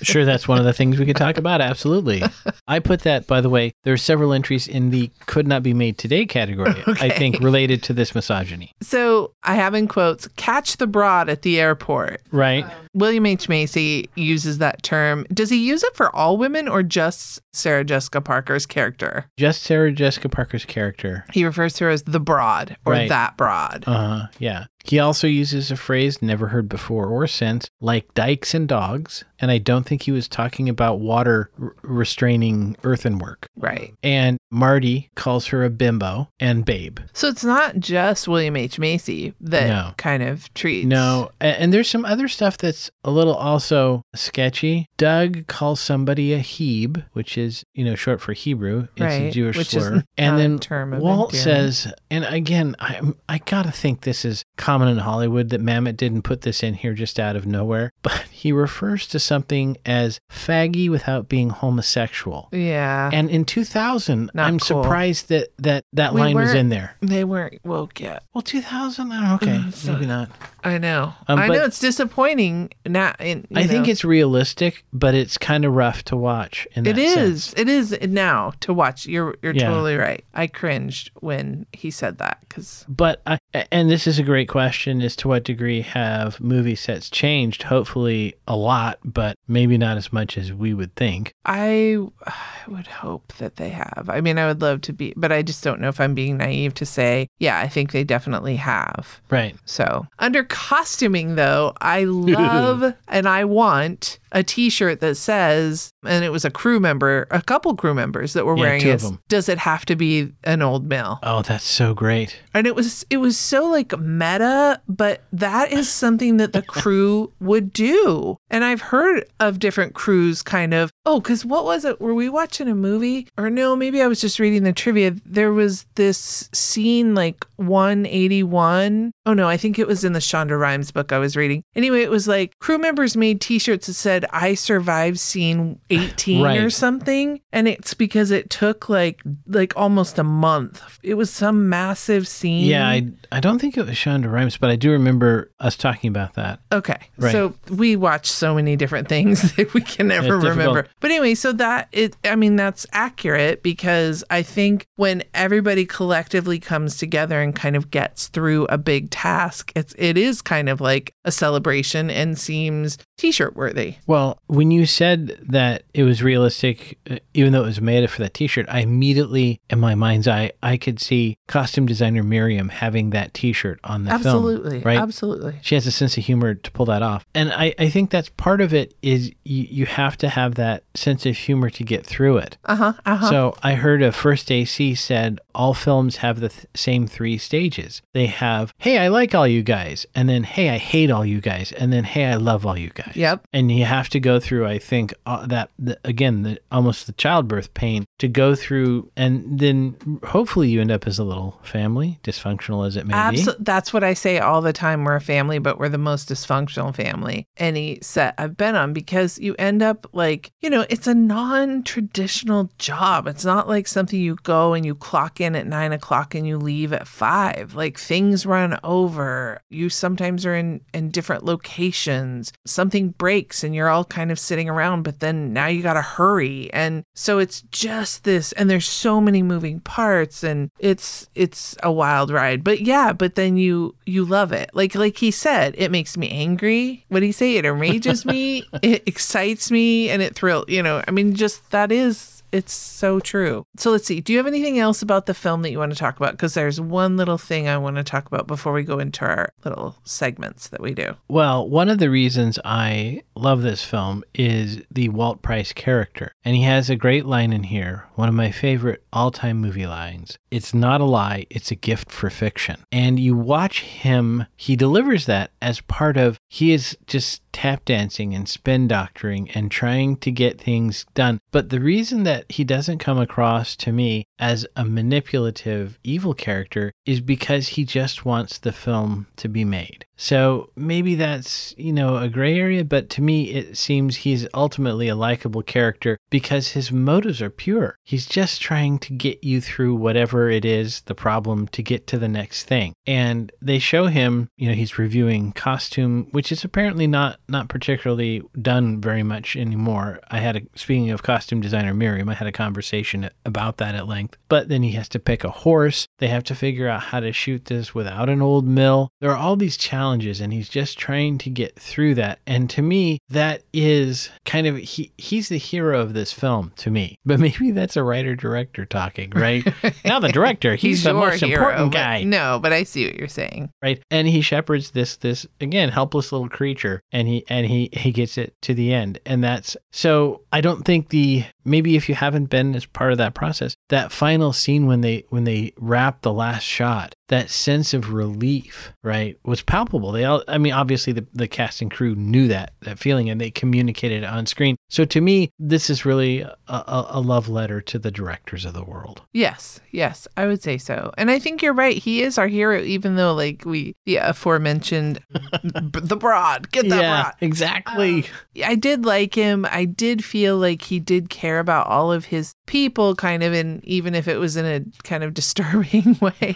Sure, 0.01 0.25
that's 0.25 0.47
one 0.47 0.57
of 0.57 0.65
the 0.65 0.73
things 0.73 0.99
we 0.99 1.05
could 1.05 1.15
talk 1.15 1.37
about. 1.37 1.61
Absolutely. 1.61 2.23
I 2.67 2.79
put 2.79 3.01
that, 3.01 3.27
by 3.27 3.41
the 3.41 3.49
way, 3.49 3.73
there 3.83 3.93
are 3.93 3.97
several 3.97 4.33
entries 4.33 4.67
in 4.67 4.89
the 4.91 5.09
could 5.25 5.47
not 5.47 5.63
be 5.63 5.73
made 5.73 5.97
today 5.97 6.25
category, 6.25 6.83
I 6.87 7.09
think, 7.09 7.39
related 7.39 7.81
to 7.83 7.93
this 7.93 8.13
misogyny. 8.13 8.71
so 8.81 9.33
I 9.43 9.55
have 9.55 9.73
in 9.73 9.87
quotes, 9.87 10.27
catch 10.35 10.77
the 10.77 10.84
broad 10.87 11.29
at 11.29 11.41
the 11.41 11.59
airport. 11.59 12.21
Right. 12.31 12.63
Um, 12.63 12.71
William 12.93 13.25
H. 13.25 13.49
Macy 13.49 14.09
uses 14.15 14.59
that 14.59 14.83
term. 14.83 15.25
Does 15.33 15.49
he 15.49 15.67
use 15.67 15.83
it 15.83 15.95
for 15.95 16.15
all 16.15 16.37
women 16.37 16.67
or 16.67 16.83
just 16.83 17.41
Sarah 17.55 17.83
Jessica 17.83 18.21
Parker's 18.21 18.65
character? 18.65 19.25
Just 19.37 19.63
Sarah 19.63 19.91
Jessica 19.91 20.29
Parker's 20.29 20.65
character. 20.65 21.25
He 21.33 21.45
refers 21.45 21.73
to 21.75 21.85
her 21.85 21.89
as 21.89 22.03
the 22.03 22.19
broad 22.19 22.75
or 22.85 22.93
Right. 22.93 23.09
that 23.09 23.37
broad. 23.37 23.83
Uh 23.87 23.93
huh. 23.93 24.27
Yeah. 24.39 24.65
He 24.83 24.99
also 24.99 25.25
uses 25.25 25.71
a 25.71 25.75
phrase 25.77 26.21
never 26.21 26.47
heard 26.49 26.69
before 26.69 27.07
or 27.07 27.25
since, 27.25 27.67
like 27.81 28.13
dikes 28.13 28.53
and 28.53 28.67
dogs. 28.67 29.23
And 29.39 29.49
I 29.49 29.57
don't 29.57 29.83
think 29.83 30.03
he 30.03 30.11
was 30.11 30.27
talking 30.27 30.69
about 30.69 30.99
water 30.99 31.49
r- 31.59 31.73
restraining 31.81 32.75
earthenwork. 32.83 33.45
Right. 33.57 33.93
And 34.03 34.37
Marty 34.51 35.09
calls 35.15 35.47
her 35.47 35.65
a 35.65 35.71
bimbo 35.71 36.29
and 36.39 36.63
babe. 36.65 36.99
So 37.13 37.27
it's 37.27 37.43
not 37.43 37.79
just 37.79 38.27
William 38.27 38.55
H. 38.55 38.77
Macy 38.77 39.33
that 39.41 39.67
No. 39.67 39.93
kind 39.97 40.21
of 40.21 40.53
treats. 40.53 40.85
No, 40.87 41.31
a- 41.41 41.59
and 41.59 41.73
there's 41.73 41.89
some 41.89 42.05
other 42.05 42.27
stuff 42.27 42.55
that's 42.57 42.91
a 43.03 43.09
little 43.11 43.33
also 43.33 44.03
sketchy. 44.15 44.85
Doug 44.97 45.47
calls 45.47 45.79
somebody 45.79 46.31
a 46.31 46.37
Heb, 46.39 47.03
which 47.13 47.37
is 47.39 47.44
you 47.73 47.83
know 47.85 47.95
short 47.95 48.21
for 48.21 48.33
Hebrew. 48.33 48.87
It's 48.95 49.01
a 49.15 49.31
Jewish 49.31 49.57
which 49.57 49.69
slur. 49.69 49.95
not 49.95 50.05
And 50.17 50.37
then 50.37 50.59
term 50.59 50.97
Walt 50.99 51.33
says, 51.33 51.91
and 52.09 52.25
again, 52.25 52.75
I 52.79 53.01
I 53.29 53.37
gotta 53.39 53.71
think 53.71 54.01
this 54.01 54.23
is 54.25 54.43
common 54.57 54.87
in 54.87 54.97
Hollywood 54.97 55.49
that 55.49 55.61
Mamet 55.61 55.97
didn't 55.97 56.21
put 56.23 56.41
this 56.41 56.63
in 56.63 56.73
here 56.75 56.93
just 56.93 57.19
out 57.19 57.35
of 57.35 57.45
nowhere, 57.45 57.91
but 58.03 58.23
he 58.31 58.51
refers 58.51 59.07
to 59.07 59.19
something 59.19 59.77
as 59.85 60.19
faggy 60.31 60.89
without 60.89 61.29
being 61.29 61.49
homosexual. 61.49 62.49
Yeah. 62.51 63.09
And 63.13 63.29
in 63.29 63.45
2000, 63.45 64.31
Not 64.33 64.47
I'm 64.47 64.59
cool. 64.59 64.83
surprised 64.83 65.29
that 65.29 65.49
that, 65.59 65.83
that 65.93 66.13
We 66.13 66.21
line 66.21 66.35
was 66.35 66.53
in 66.53 66.69
there. 66.69 66.95
they 67.01 67.23
weren't 67.23 67.59
woke 67.63 67.99
yet. 67.99 68.23
Well, 68.33 68.41
2000, 68.41 69.11
oh, 69.11 69.35
okay, 69.35 69.63
so- 69.71 69.93
maybe 69.93 70.05
not. 70.05 70.29
I 70.63 70.79
know. 70.79 71.13
Um, 71.27 71.37
I 71.37 71.47
know 71.47 71.63
it's 71.63 71.79
disappointing. 71.79 72.71
Now, 72.87 73.13
in, 73.19 73.45
I 73.53 73.67
think 73.67 73.87
it's 73.87 74.03
realistic, 74.03 74.83
but 74.91 75.13
it's 75.13 75.37
kind 75.37 75.63
of 75.63 75.73
rough 75.73 76.03
to 76.05 76.15
watch. 76.15 76.67
In 76.73 76.87
It 76.87 76.95
that 76.95 77.01
is. 77.35 77.53
It 77.57 77.67
is 77.69 77.97
now 78.01 78.53
to 78.61 78.73
watch. 78.73 79.05
You're 79.05 79.35
you're 79.41 79.53
Yeah. 79.53 79.69
totally 79.69 79.95
right. 79.97 80.23
I 80.33 80.47
cringed 80.47 81.11
when 81.19 81.65
he 81.73 81.91
said 81.91 82.17
that 82.19 82.39
because 82.41 82.85
But 82.87 83.21
I, 83.27 83.37
and 83.71 83.89
this 83.89 84.07
is 84.07 84.17
a 84.19 84.23
great 84.23 84.47
question: 84.49 85.01
is 85.01 85.15
to 85.17 85.27
what 85.27 85.43
degree 85.43 85.81
have 85.81 86.39
movie 86.39 86.75
sets 86.75 87.09
changed? 87.09 87.63
Hopefully, 87.63 88.35
a 88.47 88.55
lot, 88.55 88.99
but 89.03 89.35
maybe 89.47 89.77
not 89.77 89.97
as 89.97 90.11
much 90.13 90.37
as 90.37 90.51
we 90.53 90.73
would 90.73 90.95
think. 90.95 91.31
I, 91.45 91.97
I 92.25 92.33
would 92.67 92.87
hope 92.87 93.33
that 93.37 93.57
they 93.57 93.69
have. 93.69 94.09
I 94.11 94.21
mean, 94.21 94.37
I 94.37 94.47
would 94.47 94.61
love 94.61 94.81
to 94.81 94.93
be, 94.93 95.13
but 95.15 95.31
I 95.31 95.41
just 95.41 95.63
don't 95.63 95.79
know 95.81 95.89
if 95.89 95.99
I'm 95.99 96.15
being 96.15 96.37
naive 96.37 96.73
to 96.75 96.85
say, 96.85 97.27
yeah, 97.39 97.59
I 97.59 97.67
think 97.67 97.91
they 97.91 98.03
definitely 98.03 98.55
have. 98.55 99.21
Right. 99.29 99.55
So, 99.65 100.07
under 100.19 100.43
costuming, 100.43 101.35
though, 101.35 101.73
I 101.81 102.03
love 102.05 102.93
and 103.07 103.27
I 103.27 103.45
want 103.45 104.19
a 104.31 104.43
t 104.43 104.69
shirt 104.69 104.99
that 104.99 105.15
says, 105.15 105.91
and 106.05 106.23
it 106.25 106.29
was 106.31 106.43
a 106.45 106.51
crew 106.51 106.79
member, 106.79 107.24
a 107.31 107.41
couple 107.41 107.75
crew 107.75 107.93
members 107.93 108.33
that 108.33 108.45
were 108.45 108.55
Yeah, 108.55 108.61
wearing 108.63 108.81
two 108.81 108.89
it. 108.89 109.03
of. 109.03 109.19
Does 109.27 109.49
it 109.49 109.57
have 109.59 109.85
to 109.87 109.95
be 109.95 110.31
an 110.43 110.61
old 110.61 110.85
mill? 110.87 111.19
Oh, 111.23 111.41
that's 111.41 111.63
so 111.65 111.93
great. 111.93 112.39
And 112.53 112.65
it 112.67 112.75
was 112.75 113.05
it 113.09 113.17
was 113.17 113.37
so 113.37 113.65
like 113.65 113.97
meta, 113.99 114.81
but 114.87 115.21
that 115.33 115.71
is 115.71 115.89
something 115.89 116.37
that 116.37 116.53
the 116.53 116.61
crew 116.75 117.31
would 117.39 117.73
do. 117.73 118.37
And 118.49 118.63
I've 118.63 118.81
heard 118.81 119.25
of 119.39 119.59
different 119.59 119.93
crews 119.93 120.41
kind 120.41 120.73
of 120.73 120.91
oh, 121.05 121.19
because 121.19 121.45
what 121.45 121.65
was 121.65 121.85
it? 121.85 121.99
Were 122.01 122.13
we 122.15 122.29
watching 122.29 122.67
a 122.67 122.75
movie? 122.75 123.27
Or 123.37 123.49
no, 123.49 123.75
maybe 123.75 124.01
I 124.01 124.07
was 124.07 124.19
just 124.21 124.39
reading 124.39 124.63
the 124.63 124.73
trivia. 124.73 125.11
There 125.25 125.51
was 125.53 125.85
this 125.95 126.49
scene 126.53 127.13
like 127.15 127.45
181. 127.57 129.11
Oh 129.25 129.33
no, 129.33 129.47
I 129.47 129.57
think 129.57 129.79
it 129.79 129.87
was 129.87 130.03
in 130.03 130.13
the 130.13 130.19
Shonda 130.19 130.59
Rhimes 130.59 130.91
book 130.91 131.11
I 131.11 131.17
was 131.19 131.35
reading. 131.35 131.63
Anyway, 131.75 132.01
it 132.01 132.09
was 132.09 132.27
like 132.27 132.57
crew 132.59 132.77
members 132.77 133.15
made 133.17 133.41
t-shirts 133.41 133.87
that 133.87 133.93
said 133.93 134.25
I 134.31 134.53
survived 134.55 135.19
scene 135.19 135.79
18 135.89 136.41
or 136.41 136.45
Right. 136.45 136.71
Something. 137.15 137.41
And 137.51 137.67
it's 137.67 137.93
because 137.93 138.31
it 138.31 138.49
took 138.49 138.89
like 138.89 139.21
like 139.47 139.73
almost 139.75 140.19
a 140.19 140.23
month. 140.23 140.81
It 141.03 141.15
was 141.15 141.29
some 141.29 141.69
massive 141.69 142.27
scene. 142.27 142.65
Yeah, 142.65 142.87
I, 142.87 143.09
I 143.31 143.39
don't 143.39 143.59
think 143.59 143.77
it 143.77 143.85
was 143.85 143.95
Shonda 143.95 144.31
Rhimes, 144.31 144.57
but 144.57 144.69
I 144.69 144.75
do 144.75 144.91
remember 144.91 145.51
us 145.59 145.75
talking 145.77 146.09
about 146.09 146.33
that. 146.35 146.59
Okay. 146.71 146.97
Right. 147.17 147.31
So 147.31 147.53
we 147.69 147.95
watch 147.95 148.29
so 148.29 148.55
many 148.55 148.75
different 148.75 149.07
things 149.07 149.53
that 149.55 149.73
we 149.73 149.81
can 149.81 150.07
never 150.07 150.35
It's 150.35 150.43
difficult. 150.43 150.57
remember. 150.57 150.87
But 150.99 151.11
anyway, 151.11 151.35
so 151.35 151.51
that 151.53 151.87
it 151.91 152.15
I 152.23 152.35
mean 152.35 152.55
that's 152.55 152.85
accurate 152.91 153.63
because 153.63 154.23
I 154.29 154.43
think 154.43 154.85
when 154.95 155.23
everybody 155.33 155.85
collectively 155.85 156.59
comes 156.59 156.97
together 156.97 157.41
and 157.41 157.55
kind 157.55 157.75
of 157.75 157.91
gets 157.91 158.27
through 158.27 158.65
a 158.65 158.77
big 158.77 159.09
task, 159.11 159.71
it's 159.75 159.95
it 159.97 160.17
is 160.17 160.41
kind 160.41 160.69
of 160.69 160.81
like 160.81 161.13
a 161.23 161.31
celebration 161.31 162.09
and 162.09 162.37
seems 162.37 162.97
t-shirt 163.17 163.55
worthy. 163.55 163.95
Well, 164.07 164.37
when 164.47 164.71
you 164.71 164.85
said 164.85 165.37
that 165.47 165.83
it 165.93 166.03
was 166.03 166.21
realistic 166.21 166.97
even 167.33 167.53
though 167.53 167.63
it 167.63 167.67
was 167.67 167.81
made 167.81 168.09
for 168.09 168.21
that 168.21 168.33
T-shirt, 168.33 168.65
I 168.69 168.79
immediately, 168.79 169.59
in 169.69 169.79
my 169.79 169.95
mind's 169.95 170.27
eye, 170.27 170.51
I 170.61 170.77
could 170.77 170.99
see 170.99 171.37
costume 171.47 171.85
designer 171.85 172.23
Miriam 172.23 172.69
having 172.69 173.11
that 173.11 173.33
T-shirt 173.33 173.79
on 173.83 174.05
the 174.05 174.11
Absolutely. 174.11 174.81
film. 174.81 174.83
Right? 174.83 174.97
Absolutely. 174.97 175.59
She 175.61 175.75
has 175.75 175.85
a 175.87 175.91
sense 175.91 176.17
of 176.17 176.25
humor 176.25 176.55
to 176.55 176.71
pull 176.71 176.85
that 176.87 177.01
off, 177.01 177.25
and 177.33 177.51
I, 177.51 177.73
I 177.77 177.89
think 177.89 178.09
that's 178.09 178.29
part 178.29 178.61
of 178.61 178.73
it. 178.73 178.95
Is 179.01 179.31
you, 179.43 179.67
you 179.69 179.85
have 179.85 180.17
to 180.17 180.29
have 180.29 180.55
that 180.55 180.83
sense 180.95 181.25
of 181.25 181.37
humor 181.37 181.69
to 181.69 181.83
get 181.83 182.05
through 182.05 182.37
it. 182.37 182.57
Uh 182.65 182.75
huh. 182.75 182.93
Uh 183.05 183.15
huh. 183.15 183.29
So 183.29 183.57
I 183.63 183.75
heard 183.75 184.01
a 184.01 184.11
first 184.11 184.51
AC 184.51 184.95
said 184.95 185.39
all 185.53 185.73
films 185.73 186.17
have 186.17 186.39
the 186.39 186.49
th- 186.49 186.65
same 186.75 187.07
three 187.07 187.37
stages. 187.37 188.01
They 188.13 188.27
have, 188.27 188.73
hey, 188.77 188.97
I 188.97 189.07
like 189.07 189.33
all 189.33 189.47
you 189.47 189.63
guys, 189.63 190.05
and 190.13 190.27
then, 190.27 190.43
hey, 190.43 190.69
I 190.69 190.77
hate 190.77 191.09
all 191.09 191.25
you 191.25 191.39
guys, 191.41 191.71
and 191.71 191.91
then, 191.91 192.03
hey, 192.03 192.25
I 192.25 192.35
love 192.35 192.65
all 192.65 192.77
you 192.77 192.89
guys. 192.89 193.13
Yep. 193.15 193.47
And 193.53 193.71
you 193.71 193.85
have 193.85 194.09
to 194.09 194.19
go 194.19 194.39
through, 194.39 194.67
I 194.67 194.79
think, 194.79 195.13
uh, 195.25 195.47
that 195.47 195.69
the, 195.79 195.97
again, 196.03 196.43
the 196.43 196.59
almost 196.71 196.94
the 197.03 197.11
childbirth 197.13 197.73
pain 197.73 198.05
to 198.19 198.27
go 198.27 198.55
through, 198.55 199.11
and 199.15 199.59
then 199.59 200.19
hopefully 200.23 200.69
you 200.69 200.81
end 200.81 200.91
up 200.91 201.05
as 201.07 201.19
a 201.19 201.23
little 201.23 201.59
family, 201.63 202.19
dysfunctional 202.23 202.87
as 202.87 202.95
it 202.95 203.05
may 203.05 203.13
be. 203.13 203.17
Absolutely. 203.17 203.63
That's 203.63 203.91
what 203.91 204.03
I 204.03 204.13
say 204.13 204.39
all 204.39 204.61
the 204.61 204.73
time. 204.73 205.03
We're 205.03 205.15
a 205.15 205.21
family, 205.21 205.59
but 205.59 205.79
we're 205.79 205.89
the 205.89 205.97
most 205.97 206.29
dysfunctional 206.29 206.95
family. 206.95 207.47
Any 207.57 207.99
set 208.01 208.35
I've 208.37 208.57
been 208.57 208.75
on 208.75 208.93
because 208.93 209.39
you 209.39 209.55
end 209.59 209.81
up 209.81 210.07
like, 210.13 210.51
you 210.61 210.69
know, 210.69 210.85
it's 210.89 211.07
a 211.07 211.13
non 211.13 211.83
traditional 211.83 212.69
job. 212.77 213.27
It's 213.27 213.45
not 213.45 213.67
like 213.67 213.87
something 213.87 214.19
you 214.19 214.37
go 214.43 214.73
and 214.73 214.85
you 214.85 214.95
clock 214.95 215.41
in 215.41 215.55
at 215.55 215.67
nine 215.67 215.91
o'clock 215.91 216.35
and 216.35 216.47
you 216.47 216.57
leave 216.57 216.93
at 216.93 217.07
five. 217.07 217.75
Like 217.75 217.97
things 217.97 218.45
run 218.45 218.77
over. 218.83 219.61
You 219.69 219.89
sometimes 219.89 220.45
are 220.45 220.55
in, 220.55 220.81
in 220.93 221.09
different 221.09 221.43
locations. 221.43 222.53
Something 222.65 223.09
breaks 223.09 223.63
and 223.63 223.75
you're 223.75 223.89
all 223.89 224.05
kind 224.05 224.31
of 224.31 224.39
sitting 224.39 224.69
around, 224.69 225.03
but 225.03 225.19
then 225.19 225.53
now 225.53 225.67
you 225.67 225.81
got 225.81 225.93
to 225.93 226.01
hurry. 226.01 226.71
And 226.73 226.84
so 227.13 227.39
it's 227.39 227.61
just 227.71 228.23
this, 228.23 228.51
and 228.53 228.69
there's 228.69 228.87
so 228.87 229.19
many 229.21 229.41
moving 229.41 229.79
parts 229.79 230.43
and 230.43 230.71
it's, 230.79 231.27
it's 231.35 231.75
a 231.83 231.91
wild 231.91 232.31
ride. 232.31 232.63
But 232.63 232.81
yeah, 232.81 233.13
but 233.13 233.35
then 233.35 233.57
you, 233.57 233.95
you 234.05 234.25
love 234.25 234.51
it. 234.51 234.69
Like, 234.73 234.95
like 234.95 235.17
he 235.17 235.31
said, 235.31 235.75
it 235.77 235.91
makes 235.91 236.17
me 236.17 236.29
angry. 236.29 237.05
What 237.09 237.21
did 237.21 237.27
he 237.27 237.31
say? 237.31 237.55
It 237.55 237.65
enrages 237.65 238.25
me, 238.25 238.63
it 238.81 239.03
excites 239.07 239.71
me, 239.71 240.09
and 240.09 240.21
it 240.21 240.35
thrills, 240.35 240.65
you 240.67 240.83
know, 240.83 241.03
I 241.07 241.11
mean, 241.11 241.35
just 241.35 241.71
that 241.71 241.91
is 241.91 242.34
it's 242.55 242.73
so 242.73 243.19
true. 243.19 243.65
So 243.75 243.91
let's 243.91 244.05
see. 244.05 244.21
Do 244.21 244.31
you 244.31 244.39
have 244.39 244.47
anything 244.47 244.79
else 244.79 245.01
about 245.01 245.25
the 245.25 245.33
film 245.33 245.61
that 245.61 245.71
you 245.71 245.79
want 245.79 245.91
to 245.91 245.97
talk 245.97 246.15
about? 246.15 246.31
Because 246.31 246.53
there's 246.53 246.79
one 246.79 247.17
little 247.17 247.37
thing 247.37 247.67
I 247.67 247.77
want 247.77 247.97
to 247.97 248.03
talk 248.03 248.27
about 248.27 248.47
before 248.47 248.71
we 248.71 248.83
go 248.83 248.97
into 248.97 249.25
our 249.25 249.49
little 249.65 249.97
segments 250.05 250.69
that 250.69 250.81
we 250.81 250.93
do. 250.93 251.15
Well, 251.27 251.67
one 251.67 251.89
of 251.89 251.97
the 251.97 252.09
reasons 252.09 252.57
I 252.63 253.23
love 253.35 253.61
this 253.61 253.83
film 253.83 254.23
is 254.33 254.81
the 254.89 255.09
Walt 255.09 255.41
Price 255.41 255.73
character. 255.73 256.31
And 256.45 256.55
he 256.55 256.63
has 256.63 256.89
a 256.89 256.95
great 256.95 257.25
line 257.25 257.51
in 257.51 257.63
here, 257.63 258.07
one 258.15 258.29
of 258.29 258.35
my 258.35 258.51
favorite 258.51 259.03
all 259.11 259.31
time 259.31 259.57
movie 259.57 259.87
lines. 259.87 260.37
It's 260.55 260.73
not 260.73 261.01
a 261.01 261.03
lie, 261.03 261.47
it's 261.49 261.69
a 261.69 261.75
gift 261.75 262.09
for 262.09 262.29
fiction. 262.29 262.77
And 262.89 263.19
you 263.19 263.35
watch 263.35 263.81
him, 263.81 264.45
he 264.55 264.77
delivers 264.77 265.25
that 265.25 265.51
as 265.61 265.81
part 265.81 266.15
of, 266.15 266.39
he 266.47 266.71
is 266.71 266.97
just 267.07 267.41
tap 267.51 267.83
dancing 267.83 268.33
and 268.33 268.47
spin 268.47 268.87
doctoring 268.87 269.51
and 269.51 269.69
trying 269.69 270.15
to 270.15 270.31
get 270.31 270.61
things 270.61 271.05
done. 271.13 271.39
But 271.51 271.71
the 271.71 271.81
reason 271.81 272.23
that 272.23 272.49
he 272.49 272.63
doesn't 272.63 272.99
come 272.99 273.17
across 273.17 273.75
to 273.75 273.91
me 273.91 274.23
as 274.39 274.65
a 274.77 274.85
manipulative 274.85 275.99
evil 276.05 276.33
character 276.33 276.93
is 277.05 277.19
because 277.19 277.69
he 277.69 277.83
just 277.83 278.23
wants 278.23 278.57
the 278.57 278.71
film 278.71 279.27
to 279.35 279.49
be 279.49 279.65
made. 279.65 280.04
So 280.17 280.69
maybe 280.75 281.15
that's, 281.15 281.73
you 281.77 281.93
know, 281.93 282.17
a 282.17 282.29
gray 282.29 282.57
area, 282.59 282.83
but 282.83 283.09
to 283.11 283.21
me, 283.21 283.51
it 283.51 283.77
seems 283.77 284.17
he's 284.17 284.47
ultimately 284.53 285.07
a 285.07 285.15
likable 285.15 285.61
character 285.61 286.17
because 286.29 286.69
his 286.69 286.91
motives 286.91 287.41
are 287.41 287.49
pure. 287.49 287.97
He's 288.03 288.25
just 288.25 288.61
trying 288.61 288.99
to 288.99 289.13
get 289.13 289.43
you 289.43 289.61
through 289.61 289.95
whatever 289.95 290.49
it 290.49 290.65
is, 290.65 291.01
the 291.01 291.15
problem, 291.15 291.67
to 291.69 291.83
get 291.83 292.07
to 292.07 292.17
the 292.17 292.27
next 292.27 292.63
thing. 292.63 292.93
And 293.05 293.51
they 293.61 293.79
show 293.79 294.07
him, 294.07 294.49
you 294.57 294.67
know, 294.67 294.73
he's 294.75 294.97
reviewing 294.97 295.51
costume, 295.51 296.27
which 296.31 296.51
is 296.51 296.63
apparently 296.63 297.07
not 297.07 297.39
not 297.47 297.69
particularly 297.69 298.41
done 298.61 299.01
very 299.01 299.23
much 299.23 299.55
anymore. 299.55 300.19
I 300.29 300.39
had 300.39 300.55
a 300.55 300.61
speaking 300.75 301.11
of 301.11 301.23
costume 301.23 301.61
designer 301.61 301.93
Miriam, 301.93 302.29
I 302.29 302.33
had 302.35 302.47
a 302.47 302.51
conversation 302.51 303.29
about 303.45 303.77
that 303.77 303.95
at 303.95 304.07
length. 304.07 304.37
But 304.47 304.69
then 304.69 304.83
he 304.83 304.91
has 304.91 305.09
to 305.09 305.19
pick 305.19 305.43
a 305.43 305.49
horse. 305.49 306.07
They 306.19 306.27
have 306.27 306.43
to 306.45 306.55
figure 306.55 306.87
out 306.87 307.01
how 307.01 307.19
to 307.19 307.33
shoot 307.33 307.65
this 307.65 307.93
without 307.93 308.29
an 308.29 308.41
old 308.41 308.65
mill. 308.65 309.09
There 309.19 309.31
are 309.31 309.37
all 309.37 309.55
these 309.55 309.77
challenges 309.77 310.04
and 310.13 310.53
he's 310.53 310.69
just 310.69 310.97
trying 310.97 311.37
to 311.39 311.49
get 311.49 311.77
through 311.77 312.15
that. 312.15 312.39
And 312.47 312.69
to 312.71 312.81
me, 312.81 313.19
that 313.29 313.63
is 313.73 314.29
kind 314.45 314.67
of 314.67 314.77
he 314.77 315.11
he's 315.17 315.49
the 315.49 315.57
hero 315.57 315.99
of 316.01 316.13
this 316.13 316.31
film 316.31 316.71
to 316.77 316.89
me. 316.91 317.17
But 317.25 317.39
maybe 317.45 317.71
that's 317.71 317.97
a 317.97 318.03
writer 318.03 318.35
director 318.35 318.85
talking, 318.85 319.31
right? 319.31 319.65
now 320.05 320.19
the 320.19 320.31
director, 320.31 320.75
he's, 320.75 321.03
the 321.03 321.09
your 321.11 321.19
most 321.19 321.43
hero, 321.43 321.53
important 321.63 321.91
but- 321.91 321.97
guy 321.97 322.23
No, 322.23 322.59
but 322.61 322.71
I 322.73 322.83
see 322.83 323.05
what 323.05 323.15
you're 323.15 323.27
saying. 323.27 323.69
right 323.81 324.01
and 324.11 324.27
he 324.27 324.41
shepherds 324.41 324.91
this 324.91 325.17
this 325.17 325.45
again 325.61 325.89
helpless 325.89 326.31
little 326.31 326.49
creature 326.49 327.01
and 327.11 327.27
he 327.27 327.43
and 327.49 327.65
he 327.65 327.89
he 327.93 328.11
gets 328.11 328.37
it 328.37 328.53
to 328.61 328.73
the 328.73 328.93
end 328.93 329.19
and 329.25 329.43
that's 329.43 329.75
so 329.91 330.41
i 330.51 330.61
don't 330.61 330.83
think 330.83 331.09
the 331.09 331.43
maybe 331.65 331.95
if 331.95 332.07
you 332.07 332.15
haven't 332.15 332.45
been 332.45 332.75
as 332.75 332.85
part 332.85 333.11
of 333.11 333.17
that 333.17 333.33
process 333.33 333.75
that 333.89 334.11
final 334.11 334.53
scene 334.53 334.85
when 334.85 335.01
they 335.01 335.25
when 335.29 335.43
they 335.43 335.73
wrap 335.77 336.21
the 336.21 336.33
last 336.33 336.63
shot 336.63 337.13
that 337.27 337.49
sense 337.49 337.93
of 337.93 338.13
relief 338.13 338.93
right 339.03 339.39
was 339.43 339.61
palpable 339.61 340.11
they 340.11 340.23
all 340.23 340.43
i 340.47 340.57
mean 340.57 340.71
obviously 340.73 341.11
the, 341.11 341.25
the 341.33 341.47
cast 341.47 341.81
and 341.81 341.89
crew 341.91 342.15
knew 342.15 342.47
that 342.47 342.73
that 342.81 342.99
feeling 342.99 343.29
and 343.29 343.41
they 343.41 343.49
communicated 343.49 344.23
it 344.23 344.25
on 344.27 344.45
screen 344.45 344.75
so 344.89 345.03
to 345.05 345.19
me 345.21 345.49
this 345.57 345.89
is 345.89 346.05
really 346.05 346.41
a, 346.41 346.55
a, 346.67 347.05
a 347.09 347.19
love 347.19 347.49
letter 347.49 347.81
to 347.81 347.97
the 347.97 348.11
directors 348.11 348.63
of 348.65 348.73
the 348.73 348.83
world 348.83 349.21
Yes, 349.33 349.81
yes, 349.91 350.29
I 350.37 350.45
would 350.45 350.63
say 350.63 350.77
so. 350.77 351.11
And 351.17 351.29
I 351.29 351.39
think 351.39 351.61
you're 351.61 351.73
right. 351.73 351.97
He 351.97 352.21
is 352.21 352.37
our 352.37 352.47
hero, 352.47 352.79
even 352.81 353.17
though, 353.17 353.33
like, 353.33 353.63
we, 353.65 353.93
the 354.05 354.15
aforementioned, 354.15 355.19
b- 355.63 355.99
the 356.01 356.15
broad, 356.15 356.71
get 356.71 356.87
that 356.87 357.01
yeah 357.01 357.23
broad. 357.23 357.35
exactly 357.41 358.23
um, 358.23 358.29
I 358.63 358.75
did 358.75 359.05
like 359.05 359.35
him. 359.35 359.65
I 359.69 359.83
did 359.83 360.23
feel 360.23 360.57
like 360.57 360.83
he 360.83 360.99
did 361.01 361.29
care 361.29 361.54
about 361.59 361.87
all 361.87 362.11
of 362.11 362.25
his 362.25 362.54
people, 362.65 363.15
kind 363.15 363.43
of, 363.43 363.53
and 363.53 363.83
even 363.85 364.15
if 364.15 364.27
it 364.27 364.37
was 364.37 364.55
in 364.57 364.65
a 364.65 364.83
kind 365.03 365.23
of 365.23 365.33
disturbing 365.33 366.17
way, 366.21 366.55